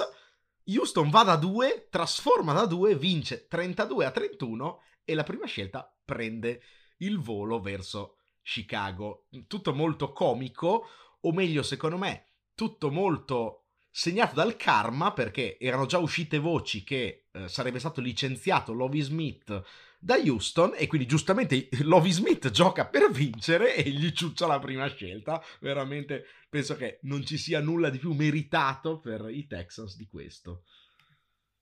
[0.64, 5.92] Houston va da 2, trasforma da 2, vince 32 a 31 e la prima scelta
[6.04, 6.62] prende
[6.98, 9.26] il volo verso Chicago.
[9.46, 10.86] Tutto molto comico,
[11.20, 17.26] o meglio secondo me, tutto molto segnato dal karma perché erano già uscite voci che
[17.32, 19.62] eh, sarebbe stato licenziato Lovie Smith
[20.00, 24.88] da Houston e quindi giustamente Lovie Smith gioca per vincere e gli ciuccia la prima
[24.88, 25.42] scelta.
[25.60, 30.64] Veramente penso che non ci sia nulla di più meritato per i Texans di questo.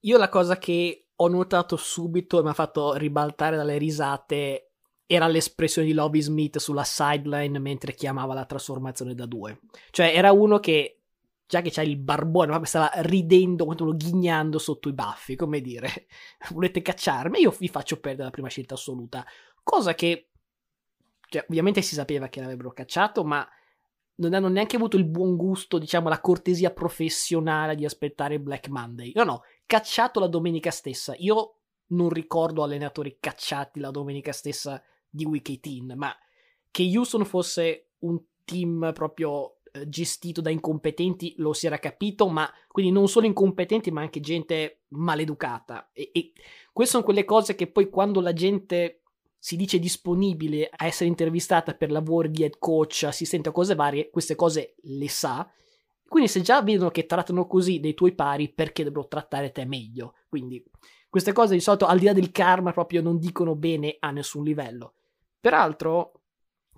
[0.03, 4.71] Io la cosa che ho notato subito e mi ha fatto ribaltare dalle risate
[5.05, 9.61] era l'espressione di Lovie Smith sulla sideline mentre chiamava la trasformazione da due.
[9.91, 10.98] Cioè era uno che
[11.49, 16.07] già che c'ha il barbone, ma stava ridendo, quanto ghignando sotto i baffi, come dire,
[16.53, 17.41] volete cacciarmi?
[17.41, 19.25] Io vi faccio perdere la prima scelta assoluta.
[19.63, 20.29] Cosa che,
[21.27, 23.49] cioè, ovviamente si sapeva che l'avrebbero cacciato, ma
[24.17, 29.13] non hanno neanche avuto il buon gusto, diciamo, la cortesia professionale di aspettare Black Monday.
[29.15, 31.15] No, no, cacciato la domenica stessa.
[31.17, 31.55] Io
[31.89, 36.15] non ricordo allenatori cacciati la domenica stessa di Week 18, ma
[36.71, 42.91] che Houston fosse un team proprio gestito da incompetenti lo si era capito, ma quindi
[42.91, 45.91] non solo incompetenti, ma anche gente maleducata.
[45.93, 46.33] E, e
[46.73, 49.03] queste sono quelle cose che poi quando la gente
[49.39, 54.11] si dice disponibile a essere intervistata per lavori di head coach, assistente a cose varie,
[54.11, 55.49] queste cose le sa.
[56.07, 60.15] Quindi se già vedono che trattano così dei tuoi pari, perché dovrebbero trattare te meglio?
[60.29, 60.65] Quindi
[61.09, 64.45] queste cose di solito, al di là del karma, proprio non dicono bene a nessun
[64.45, 64.95] livello.
[65.41, 66.21] Peraltro,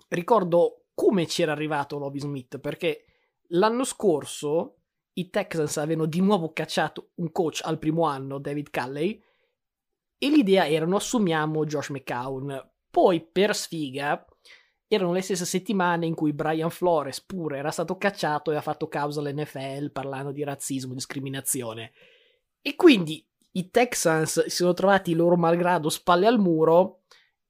[0.09, 3.05] ricordo come c'era arrivato Lovie Smith, perché
[3.53, 4.81] l'anno scorso
[5.13, 9.19] i Texans avevano di nuovo cacciato un coach al primo anno, David Calley,
[10.19, 12.71] e l'idea erano assumiamo Josh McCown.
[12.91, 14.23] Poi, per sfiga,
[14.87, 18.87] erano le stesse settimane in cui Brian Flores pure era stato cacciato e ha fatto
[18.87, 21.93] causa all'NFL parlando di razzismo e discriminazione.
[22.61, 26.99] E quindi i Texans si sono trovati loro malgrado spalle al muro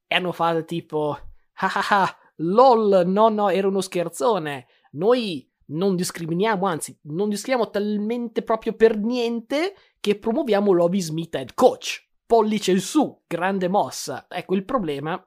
[0.06, 1.10] e hanno fatto tipo
[1.52, 4.66] ah ah ah LOL, no, no, era uno scherzone.
[4.92, 11.54] Noi non discriminiamo, anzi, non discriminiamo talmente proprio per niente che promuoviamo Lobby Smith head
[11.54, 12.08] coach.
[12.26, 14.26] Pollice in su, grande mossa.
[14.28, 15.24] Ecco, il problema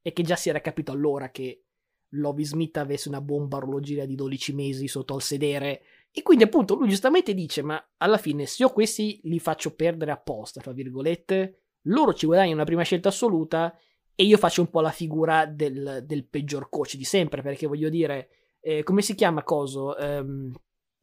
[0.00, 1.64] è che già si era capito allora che
[2.12, 5.82] Lobby Smith avesse una bomba orologiera di 12 mesi sotto al sedere.
[6.10, 10.10] E quindi, appunto, lui giustamente dice: Ma alla fine, se io questi li faccio perdere
[10.10, 13.76] apposta, tra virgolette, loro ci guadagnano una prima scelta assoluta
[14.20, 17.88] e io faccio un po' la figura del, del peggior coach di sempre, perché voglio
[17.88, 19.94] dire, eh, come si chiama Coso?
[19.96, 20.52] Um,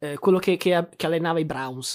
[0.00, 1.94] eh, quello che, che, che, allenava i Browns.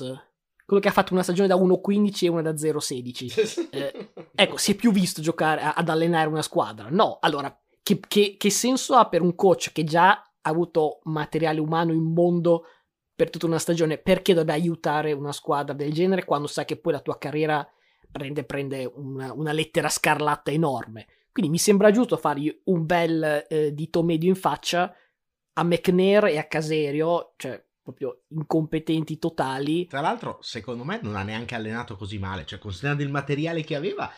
[0.66, 3.70] Quello che ha fatto una stagione da 1.15 e una da 0.16.
[3.70, 6.88] Eh, ecco, si è più visto giocare ad allenare una squadra.
[6.90, 11.60] No, allora, che, che, che senso ha per un coach che già ha avuto materiale
[11.60, 12.64] umano immondo
[13.14, 14.00] per tutta una stagione?
[14.00, 17.64] Perché dovrebbe aiutare una squadra del genere quando sa che poi la tua carriera
[18.12, 21.08] prende, prende una, una, lettera scarlatta enorme.
[21.32, 24.94] Quindi mi sembra giusto fargli un bel eh, dito medio in faccia
[25.54, 29.88] a McNair e a Caserio, cioè proprio incompetenti totali.
[29.88, 33.76] Tra l'altro, secondo me non ha neanche allenato così male, cioè considerando il materiale che
[33.76, 34.12] aveva,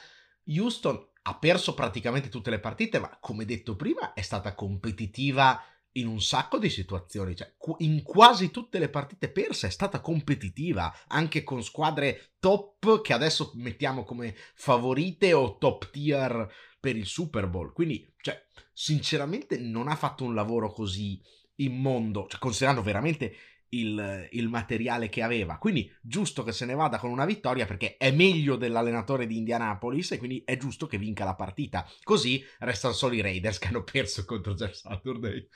[0.48, 5.62] Houston ha perso praticamente tutte le partite, ma come detto prima è stata competitiva
[5.94, 10.94] in un sacco di situazioni, cioè in quasi tutte le partite perse è stata competitiva,
[11.08, 17.48] anche con squadre top che adesso mettiamo come favorite o top tier per il Super
[17.48, 17.74] Bowl.
[17.74, 21.22] Quindi, cioè, sinceramente non ha fatto un lavoro così
[21.56, 23.36] immondo, cioè, considerando veramente
[23.74, 25.58] il, il, materiale che aveva.
[25.58, 30.12] Quindi giusto che se ne vada con una vittoria perché è meglio dell'allenatore di Indianapolis
[30.12, 31.88] e quindi è giusto che vinca la partita.
[32.04, 35.48] Così restano solo i Raiders che hanno perso contro Jeff Saturday.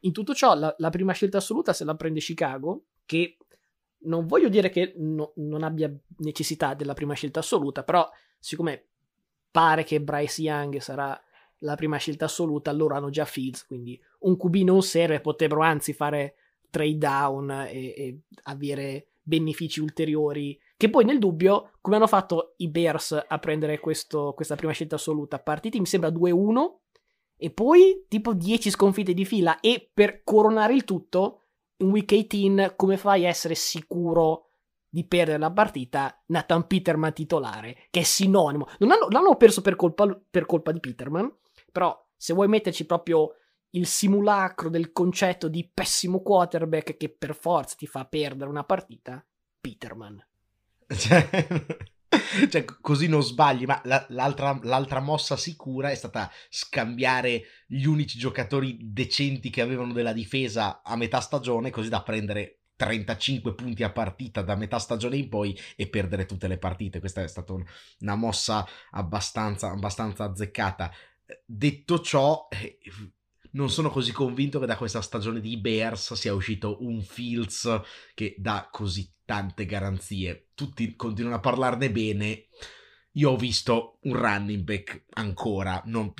[0.00, 3.36] In tutto ciò, la, la, prima scelta assoluta se la prende Chicago, che
[4.02, 8.86] non voglio dire che no, non abbia necessità della prima scelta assoluta, però siccome
[9.50, 11.20] pare che Bryce Young sarà
[11.58, 15.92] la prima scelta assoluta, loro hanno già Fields, quindi un QB non serve, potrebbero anzi
[15.92, 16.34] fare
[16.70, 20.58] trade down e, e avere benefici ulteriori.
[20.76, 24.94] Che poi nel dubbio, come hanno fatto i Bears a prendere questo, questa prima scelta
[24.94, 25.38] assoluta?
[25.38, 26.78] Partiti mi sembra 2-1
[27.40, 31.44] e poi tipo 10 sconfitte di fila e per coronare il tutto,
[31.78, 34.50] in week 18 come fai a essere sicuro
[34.86, 38.68] di perdere la partita Nathan Peterman titolare, che è sinonimo.
[38.80, 41.34] Non hanno, l'hanno perso per colpa, per colpa di Peterman,
[41.72, 43.36] però se vuoi metterci proprio
[43.70, 49.24] il simulacro del concetto di pessimo quarterback che per forza ti fa perdere una partita,
[49.58, 50.22] Peterman.
[50.90, 51.28] Cioè,
[52.50, 58.18] cioè così non sbagli, ma la, l'altra, l'altra, mossa sicura è stata scambiare gli unici
[58.18, 63.92] giocatori decenti che avevano della difesa a metà stagione, così da prendere 35 punti a
[63.92, 66.98] partita da metà stagione in poi e perdere tutte le partite.
[66.98, 67.64] Questa è stata un,
[68.00, 70.90] una mossa abbastanza, abbastanza azzeccata.
[71.44, 72.78] Detto ciò, eh,
[73.52, 77.80] non sono così convinto che da questa stagione di Bears sia uscito un Fields
[78.14, 80.48] che dà così tante garanzie.
[80.54, 82.46] Tutti continuano a parlarne bene.
[83.12, 86.12] Io ho visto un running back ancora, non,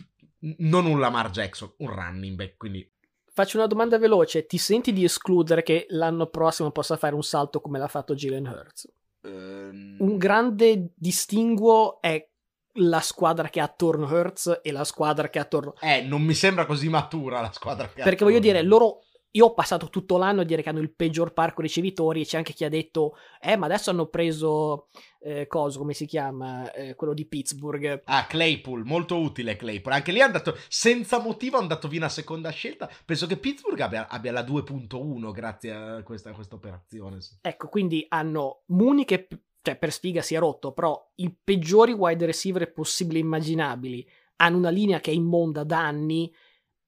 [0.59, 2.91] non un Lamar Jackson, un running back, quindi
[3.33, 7.61] Faccio una domanda veloce, ti senti di escludere che l'anno prossimo possa fare un salto
[7.61, 8.93] come l'ha fatto Jalen Hurts?
[9.23, 9.97] Um...
[10.01, 12.30] Un grande distinguo è
[12.75, 15.75] la squadra che ha attorno Hurts e la squadra che ha attorno.
[15.81, 19.05] Eh, non mi sembra così matura la squadra che ha Perché voglio dire, loro.
[19.35, 22.37] Io ho passato tutto l'anno a dire che hanno il peggior parco ricevitori e c'è
[22.37, 24.89] anche chi ha detto, eh, ma adesso hanno preso,
[25.21, 28.03] eh, cosa, come si chiama, eh, quello di Pittsburgh.
[28.07, 29.95] Ah, Claypool, molto utile Claypool.
[29.95, 32.91] Anche lì è andato, senza motivo, è andato via una seconda scelta.
[33.05, 37.19] Penso che Pittsburgh abbia, abbia la 2.1 grazie a questa, a questa operazione.
[37.41, 39.29] Ecco, quindi hanno Muni che
[39.63, 44.57] cioè per sfiga si è rotto, però i peggiori wide receiver possibili e immaginabili hanno
[44.57, 46.33] una linea che è immonda da anni,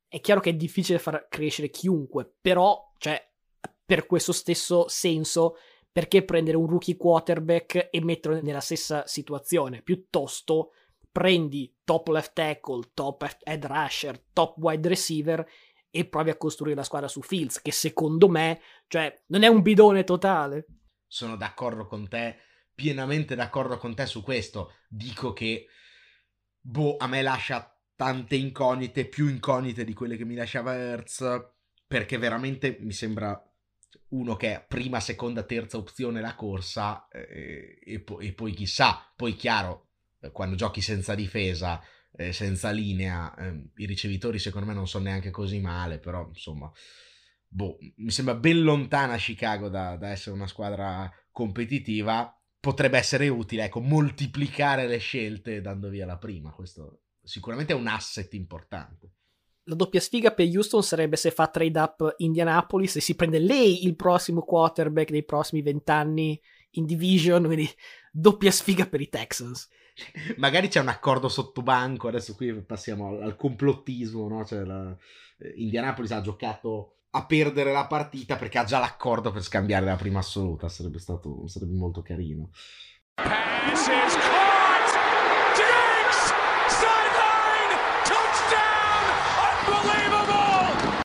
[0.08, 3.30] è chiaro che è difficile far crescere chiunque, però, cioè,
[3.84, 5.56] per questo stesso senso,
[5.90, 9.82] perché prendere un rookie quarterback e metterlo nella stessa situazione?
[9.82, 10.72] Piuttosto
[11.10, 15.46] prendi top left tackle, top head rusher, top wide receiver
[15.90, 19.60] e provi a costruire la squadra su Fields, che secondo me, cioè, non è un
[19.60, 20.66] bidone totale.
[21.06, 22.38] Sono d'accordo con te
[22.74, 24.74] pienamente d'accordo con te su questo.
[24.88, 25.66] Dico che,
[26.60, 31.24] boh, a me lascia tante incognite, più incognite di quelle che mi lasciava Hertz,
[31.86, 33.40] perché veramente mi sembra
[34.08, 39.12] uno che è prima, seconda, terza opzione la corsa eh, e, po- e, poi chissà,
[39.14, 39.88] poi chiaro,
[40.32, 41.82] quando giochi senza difesa,
[42.14, 46.70] eh, senza linea, eh, i ricevitori secondo me non sono neanche così male, però insomma,
[47.48, 53.64] boh, mi sembra ben lontana Chicago da, da essere una squadra competitiva potrebbe essere utile,
[53.64, 56.52] ecco, moltiplicare le scelte dando via la prima.
[56.52, 59.14] Questo sicuramente è un asset importante.
[59.64, 63.84] La doppia sfiga per Houston sarebbe se fa trade up Indianapolis e si prende lei
[63.84, 66.40] il prossimo quarterback dei prossimi vent'anni
[66.70, 67.68] in division, quindi
[68.12, 69.68] doppia sfiga per i Texans.
[70.38, 74.44] Magari c'è un accordo sotto banco, adesso qui passiamo al, al complottismo, no?
[74.44, 74.96] Cioè la,
[75.38, 79.96] eh, Indianapolis ha giocato a perdere la partita perché ha già l'accordo per scambiare la
[79.96, 80.68] prima assoluta.
[80.68, 82.50] Sarebbe stato sarebbe molto carino.
[83.14, 84.96] Passes caught!
[85.56, 86.32] Diggs!
[86.68, 87.76] Sideline!
[88.08, 89.04] Touchdown!
[89.66, 91.00] Unbelievable!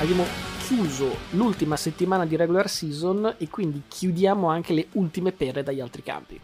[0.00, 0.26] Abbiamo
[0.66, 6.02] chiuso l'ultima settimana di regular season e quindi chiudiamo anche le ultime pere dagli altri
[6.02, 6.38] campi.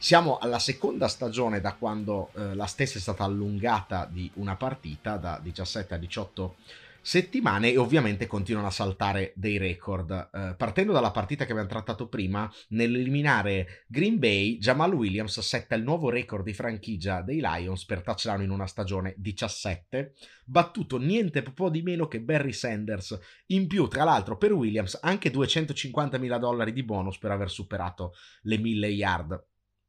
[0.00, 5.16] Siamo alla seconda stagione da quando eh, la stessa è stata allungata di una partita,
[5.16, 6.56] da 17 a 18
[7.00, 10.30] settimane e ovviamente continuano a saltare dei record.
[10.32, 15.82] Eh, partendo dalla partita che abbiamo trattato prima, nell'eliminare Green Bay, Jamal Williams setta il
[15.82, 21.70] nuovo record di franchigia dei Lions per touchdown in una stagione 17, battuto niente po'
[21.70, 23.18] di meno che Barry Sanders.
[23.46, 28.14] In più, tra l'altro, per Williams anche 250 mila dollari di bonus per aver superato
[28.42, 29.46] le 1000 yard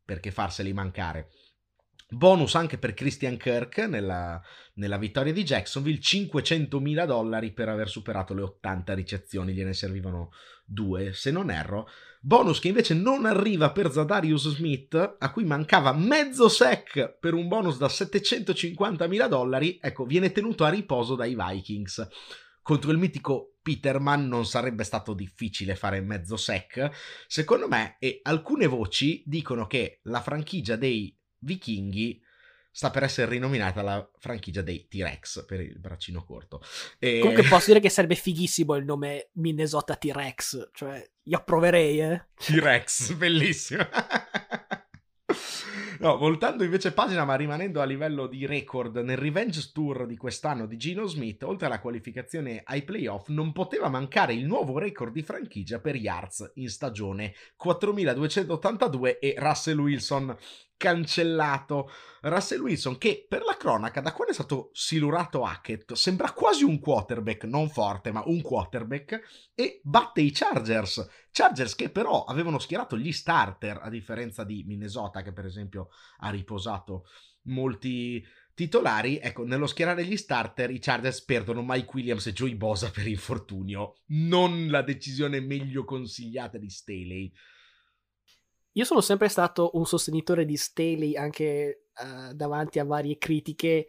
[0.10, 1.30] perché farseli mancare.
[2.10, 4.42] Bonus anche per Christian Kirk nella,
[4.74, 10.32] nella vittoria di Jacksonville, 500.000 dollari per aver superato le 80 ricezioni, gliene servivano
[10.66, 11.88] due se non erro.
[12.22, 17.48] Bonus che invece non arriva per Zadarius Smith, a cui mancava mezzo sec per un
[17.48, 22.08] bonus da 750.000 dollari, ecco, viene tenuto a riposo dai Vikings
[22.70, 26.92] contro il mitico Peterman non sarebbe stato difficile fare mezzo sec,
[27.26, 32.22] secondo me, e alcune voci dicono che la franchigia dei vichinghi
[32.70, 36.62] sta per essere rinominata la franchigia dei T-Rex per il braccino corto.
[37.00, 37.18] E...
[37.22, 42.26] Comunque posso dire che sarebbe fighissimo il nome Minnesota T-Rex, cioè io approverei, eh.
[42.36, 43.88] T-Rex, bellissimo.
[46.02, 50.66] No, voltando invece pagina, ma rimanendo a livello di record, nel Revenge Tour di quest'anno
[50.66, 55.24] di Gino Smith, oltre alla qualificazione ai playoff, non poteva mancare il nuovo record di
[55.24, 60.38] franchigia per yards in stagione, 4282 e Russell Wilson
[60.80, 61.92] cancellato.
[62.22, 66.80] Russell Wilson che per la cronaca da quando è stato silurato Hackett sembra quasi un
[66.80, 71.06] quarterback non forte ma un quarterback e batte i Chargers.
[71.32, 75.89] Chargers che però avevano schierato gli starter a differenza di Minnesota che per esempio
[76.20, 77.06] ha riposato
[77.44, 78.24] molti
[78.60, 83.08] titolari, ecco, nello schierare gli starter i Chargers perdono Mike Williams e Joey Bosa per
[83.08, 87.32] infortunio, non la decisione meglio consigliata di Staley.
[88.74, 93.88] Io sono sempre stato un sostenitore di Staley anche uh, davanti a varie critiche.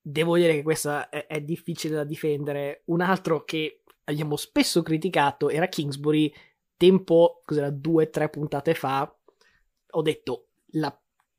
[0.00, 2.82] Devo dire che questa è, è, difficile da difendere.
[2.86, 6.32] Un altro che abbiamo spesso criticato era Kingsbury.
[6.76, 9.10] Tempo, cos'era, due o tre puntate fa,
[9.90, 10.94] ho detto la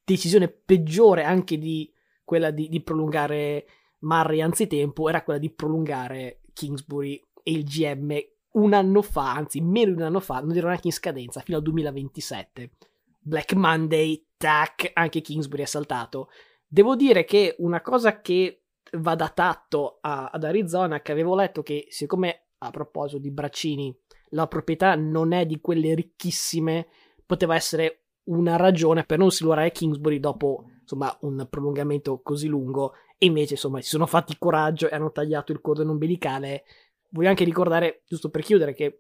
[0.08, 1.92] decisione peggiore anche di
[2.24, 3.66] quella di, di prolungare
[4.00, 8.18] Murray anzitempo era quella di prolungare Kingsbury e il GM
[8.54, 11.58] un anno fa, anzi meno di un anno fa, non ero neanche in scadenza, fino
[11.58, 12.72] al 2027.
[13.20, 16.30] Black Monday, tac, anche Kingsbury è saltato.
[16.66, 21.62] Devo dire che una cosa che va da tatto a, ad Arizona, che avevo letto
[21.62, 23.96] che siccome a proposito di Braccini,
[24.30, 26.88] la proprietà non è di quelle ricchissime,
[27.26, 33.26] poteva essere una ragione per non silurare Kingsbury dopo insomma un prolungamento così lungo e
[33.26, 36.64] invece insomma si sono fatti coraggio e hanno tagliato il cordone umbilicale
[37.10, 39.00] Voglio anche ricordare, giusto per chiudere, che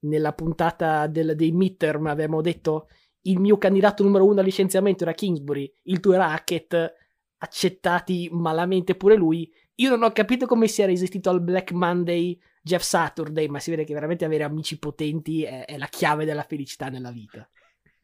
[0.00, 2.88] nella puntata del, dei midterm avevamo detto
[3.22, 6.94] il mio candidato numero uno al licenziamento era Kingsbury, il tuo era Hackett,
[7.38, 9.50] accettati malamente pure lui.
[9.76, 13.84] Io non ho capito come sia resistito al Black Monday Jeff Saturday, ma si vede
[13.84, 17.48] che veramente avere amici potenti è, è la chiave della felicità nella vita.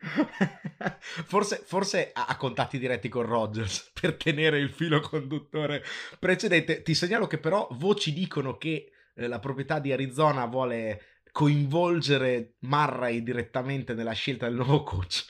[1.24, 5.82] forse, forse ha contatti diretti con Rogers per tenere il filo conduttore
[6.18, 6.82] precedente.
[6.82, 13.22] Ti segnalo che però voci dicono che eh, la proprietà di Arizona vuole coinvolgere Murray
[13.22, 15.24] direttamente nella scelta del nuovo coach.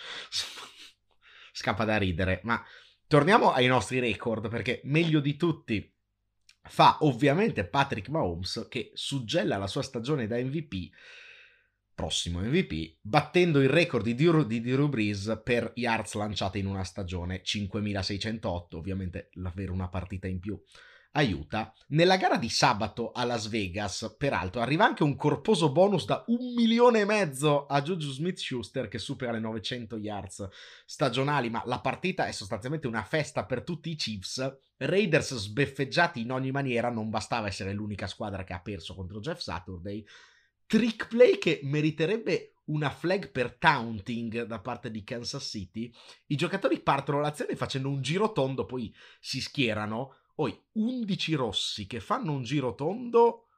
[1.52, 2.62] Scappa da ridere, ma
[3.06, 5.92] torniamo ai nostri record perché meglio di tutti
[6.66, 10.90] fa ovviamente Patrick Mahomes che suggella la sua stagione da MVP
[11.94, 16.84] prossimo MVP, battendo il record di Drew, di Drew Brees per yards lanciate in una
[16.84, 20.60] stagione, 5608, ovviamente l'avere una partita in più
[21.14, 21.72] aiuta.
[21.88, 26.54] Nella gara di sabato a Las Vegas, peraltro, arriva anche un corposo bonus da un
[26.54, 30.48] milione e mezzo a Juju Smith-Schuster che supera le 900 yards
[30.84, 34.58] stagionali, ma la partita è sostanzialmente una festa per tutti i Chiefs.
[34.76, 39.38] Raiders sbeffeggiati in ogni maniera, non bastava essere l'unica squadra che ha perso contro Jeff
[39.38, 40.04] Saturday.
[40.66, 45.92] Trick play che meriterebbe una flag per taunting da parte di Kansas City.
[46.26, 52.00] I giocatori partono l'azione facendo un giro tondo, poi si schierano poi 11 rossi che
[52.00, 53.48] fanno un giro tondo,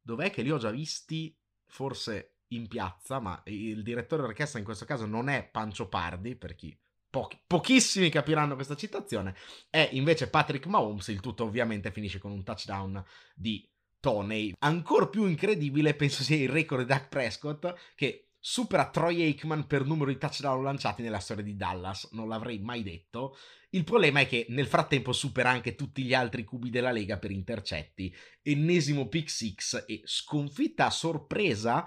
[0.00, 1.36] dov'è che li ho già visti?
[1.66, 6.54] Forse in piazza, ma il direttore d'orchestra in questo caso non è Pancio Pardi, per
[6.54, 6.78] chi
[7.10, 9.34] pochi, pochissimi capiranno questa citazione,
[9.68, 13.02] è invece Patrick Mahomes, il tutto ovviamente finisce con un touchdown
[13.34, 13.68] di
[14.02, 14.52] Tony.
[14.58, 19.86] Ancora più incredibile penso sia il record di Dak Prescott che supera Troy Aikman per
[19.86, 23.36] numero di touchdown lanciati nella storia di Dallas, non l'avrei mai detto.
[23.70, 27.30] Il problema è che nel frattempo supera anche tutti gli altri cubi della Lega per
[27.30, 31.86] intercetti, ennesimo pick six e sconfitta a sorpresa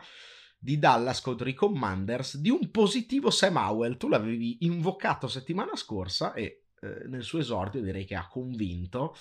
[0.57, 3.97] di Dallas contro i Commanders di un positivo Sam Howell.
[3.97, 9.13] Tu l'avevi invocato settimana scorsa e eh, nel suo esordio direi che ha convinto.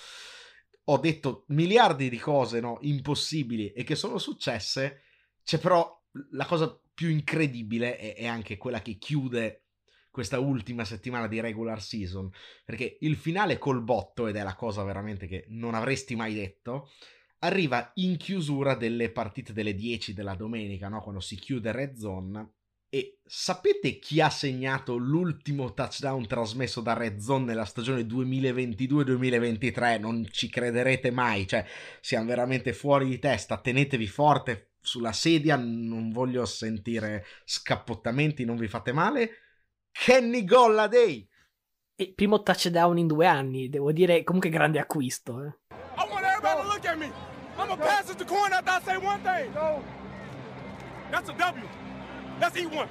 [0.85, 5.03] Ho detto miliardi di cose no, impossibili e che sono successe.
[5.43, 9.65] C'è però la cosa più incredibile è, è anche quella che chiude
[10.15, 12.31] questa ultima settimana di regular season,
[12.65, 16.91] perché il finale col botto, ed è la cosa veramente che non avresti mai detto,
[17.41, 21.03] arriva in chiusura delle partite delle 10 della domenica, no?
[21.03, 22.53] quando si chiude Red Zone.
[22.95, 29.99] E sapete chi ha segnato l'ultimo touchdown trasmesso da Red Zone nella stagione 2022-2023?
[29.99, 31.67] Non ci crederete mai, cioè
[32.01, 38.69] siamo veramente fuori di testa, tenetevi forte, sulla sedia, non voglio sentire scappottamenti, non vi
[38.69, 39.31] fate male.
[39.91, 41.29] Kenny Golladay!
[41.97, 45.43] E primo touchdown in due anni, devo dire, comunque grande acquisto.
[45.43, 45.49] Eh.
[45.97, 47.11] I want everybody to look at me.
[47.59, 49.53] I'm a pass it to corn after I say one thing.
[49.53, 49.83] No.
[51.11, 51.84] That's a W.
[52.41, 52.89] Let's eat one.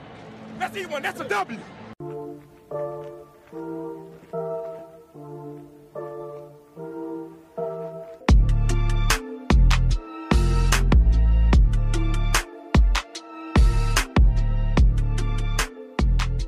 [0.60, 1.02] Let's eat one.
[1.02, 1.60] That's a W.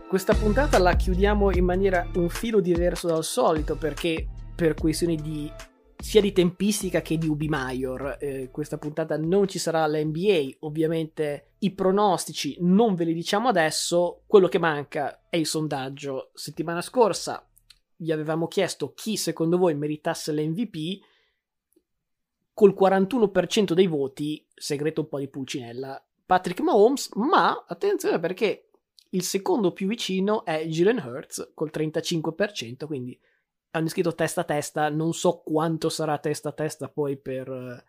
[0.07, 4.25] Questa puntata la chiudiamo in maniera un filo diverso dal solito perché
[4.55, 5.51] per questioni di
[5.97, 8.17] sia di tempistica che di Ubi Major.
[8.19, 13.47] Eh, questa puntata non ci sarà la NBA, ovviamente i pronostici non ve li diciamo
[13.47, 16.31] adesso, quello che manca è il sondaggio.
[16.33, 17.47] Settimana scorsa
[17.97, 20.99] vi avevamo chiesto chi secondo voi meritasse l'MVP,
[22.53, 28.69] col 41% dei voti, segreto un po' di Pulcinella, Patrick Mahomes, ma attenzione perché
[29.09, 33.17] il secondo più vicino è Jalen Hurts col 35%, quindi
[33.75, 37.83] hanno scritto testa a testa, non so quanto sarà testa a testa poi per,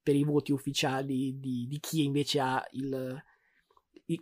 [0.00, 3.22] per i voti ufficiali di, di chi invece ha il,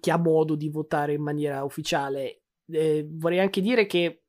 [0.01, 2.43] chi ha modo di votare in maniera ufficiale.
[2.71, 4.23] Eh, vorrei anche dire che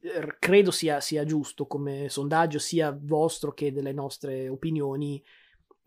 [0.00, 5.22] eh, credo sia, sia, giusto come sondaggio, sia vostro che delle nostre opinioni.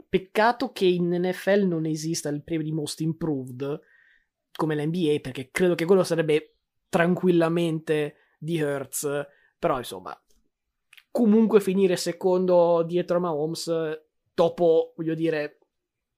[0.10, 3.80] Peccato che in NFL non esista il premio di Most Improved
[4.56, 6.56] come l'NBA, perché credo che quello sarebbe
[6.90, 10.20] tranquillamente di Hertz però insomma,
[11.12, 13.72] comunque finire secondo dietro a Mahomes,
[14.34, 15.60] dopo, voglio dire,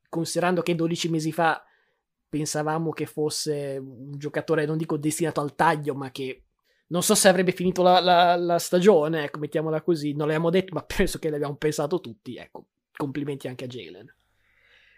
[0.10, 1.64] considerando che 12 mesi fa
[2.30, 6.44] pensavamo che fosse un giocatore, non dico destinato al taglio, ma che
[6.88, 10.74] non so se avrebbe finito la, la, la stagione, ecco, mettiamola così, non l'abbiamo detto,
[10.74, 12.66] ma penso che l'abbiamo pensato tutti, ecco,
[12.96, 14.16] complimenti anche a Jalen.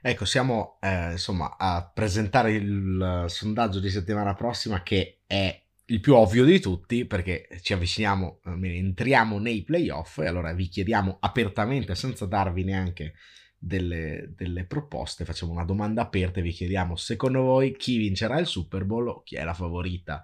[0.01, 6.15] Ecco, siamo eh, insomma a presentare il sondaggio di settimana prossima che è il più
[6.15, 12.25] ovvio di tutti perché ci avviciniamo, entriamo nei playoff e allora vi chiediamo apertamente, senza
[12.25, 13.13] darvi neanche
[13.57, 18.45] delle, delle, proposte, facciamo una domanda aperta e vi chiediamo secondo voi chi vincerà il
[18.45, 20.23] Super Bowl o chi è la favorita.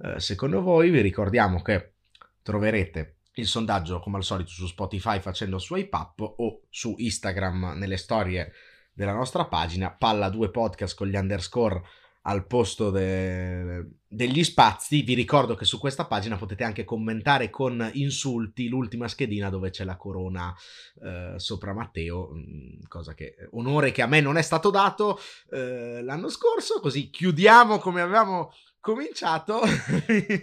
[0.00, 1.94] Eh, secondo voi vi ricordiamo che
[2.42, 7.96] troverete il sondaggio come al solito su Spotify facendo swipe up o su Instagram nelle
[7.96, 8.52] storie
[8.92, 11.82] della nostra pagina, palla 2 podcast con gli underscore
[12.28, 13.86] al posto de...
[14.06, 15.02] degli spazi.
[15.02, 19.84] Vi ricordo che su questa pagina potete anche commentare con insulti l'ultima schedina dove c'è
[19.84, 20.54] la corona
[21.02, 25.18] eh, sopra Matteo, mm, cosa che onore che a me non è stato dato
[25.50, 28.52] eh, l'anno scorso, così chiudiamo come avevamo
[28.92, 29.60] cominciato.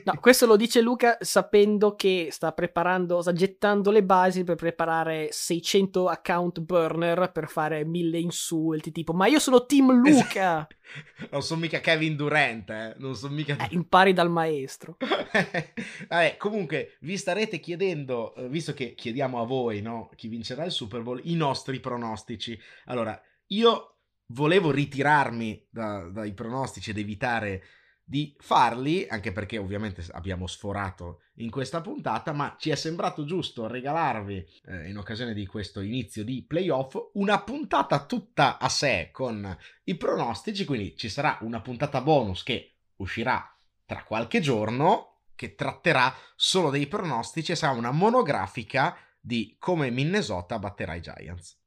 [0.05, 5.29] no, questo lo dice Luca sapendo che sta preparando, sta gettando le basi per preparare
[5.31, 10.67] 600 account burner per fare mille insulti, tipo ma io sono Team Luca!
[11.31, 12.95] non sono mica Kevin Durant, eh?
[12.99, 13.57] non sono mica...
[13.57, 14.97] Eh, impari dal maestro.
[16.07, 20.71] Vabbè, comunque vi starete chiedendo, eh, visto che chiediamo a voi, no, chi vincerà il
[20.71, 22.59] Super Bowl, i nostri pronostici.
[22.85, 23.95] Allora, io
[24.27, 27.63] volevo ritirarmi da, dai pronostici ed evitare
[28.07, 33.65] di farli, anche perché ovviamente abbiamo sforato in questa puntata, ma ci è sembrato giusto
[33.65, 39.57] regalarvi eh, in occasione di questo inizio di playoff una puntata tutta a sé con
[39.85, 43.43] i pronostici, quindi ci sarà una puntata bonus che uscirà
[43.85, 50.59] tra qualche giorno che tratterà solo dei pronostici e sarà una monografica di come Minnesota
[50.59, 51.59] batterà i Giants.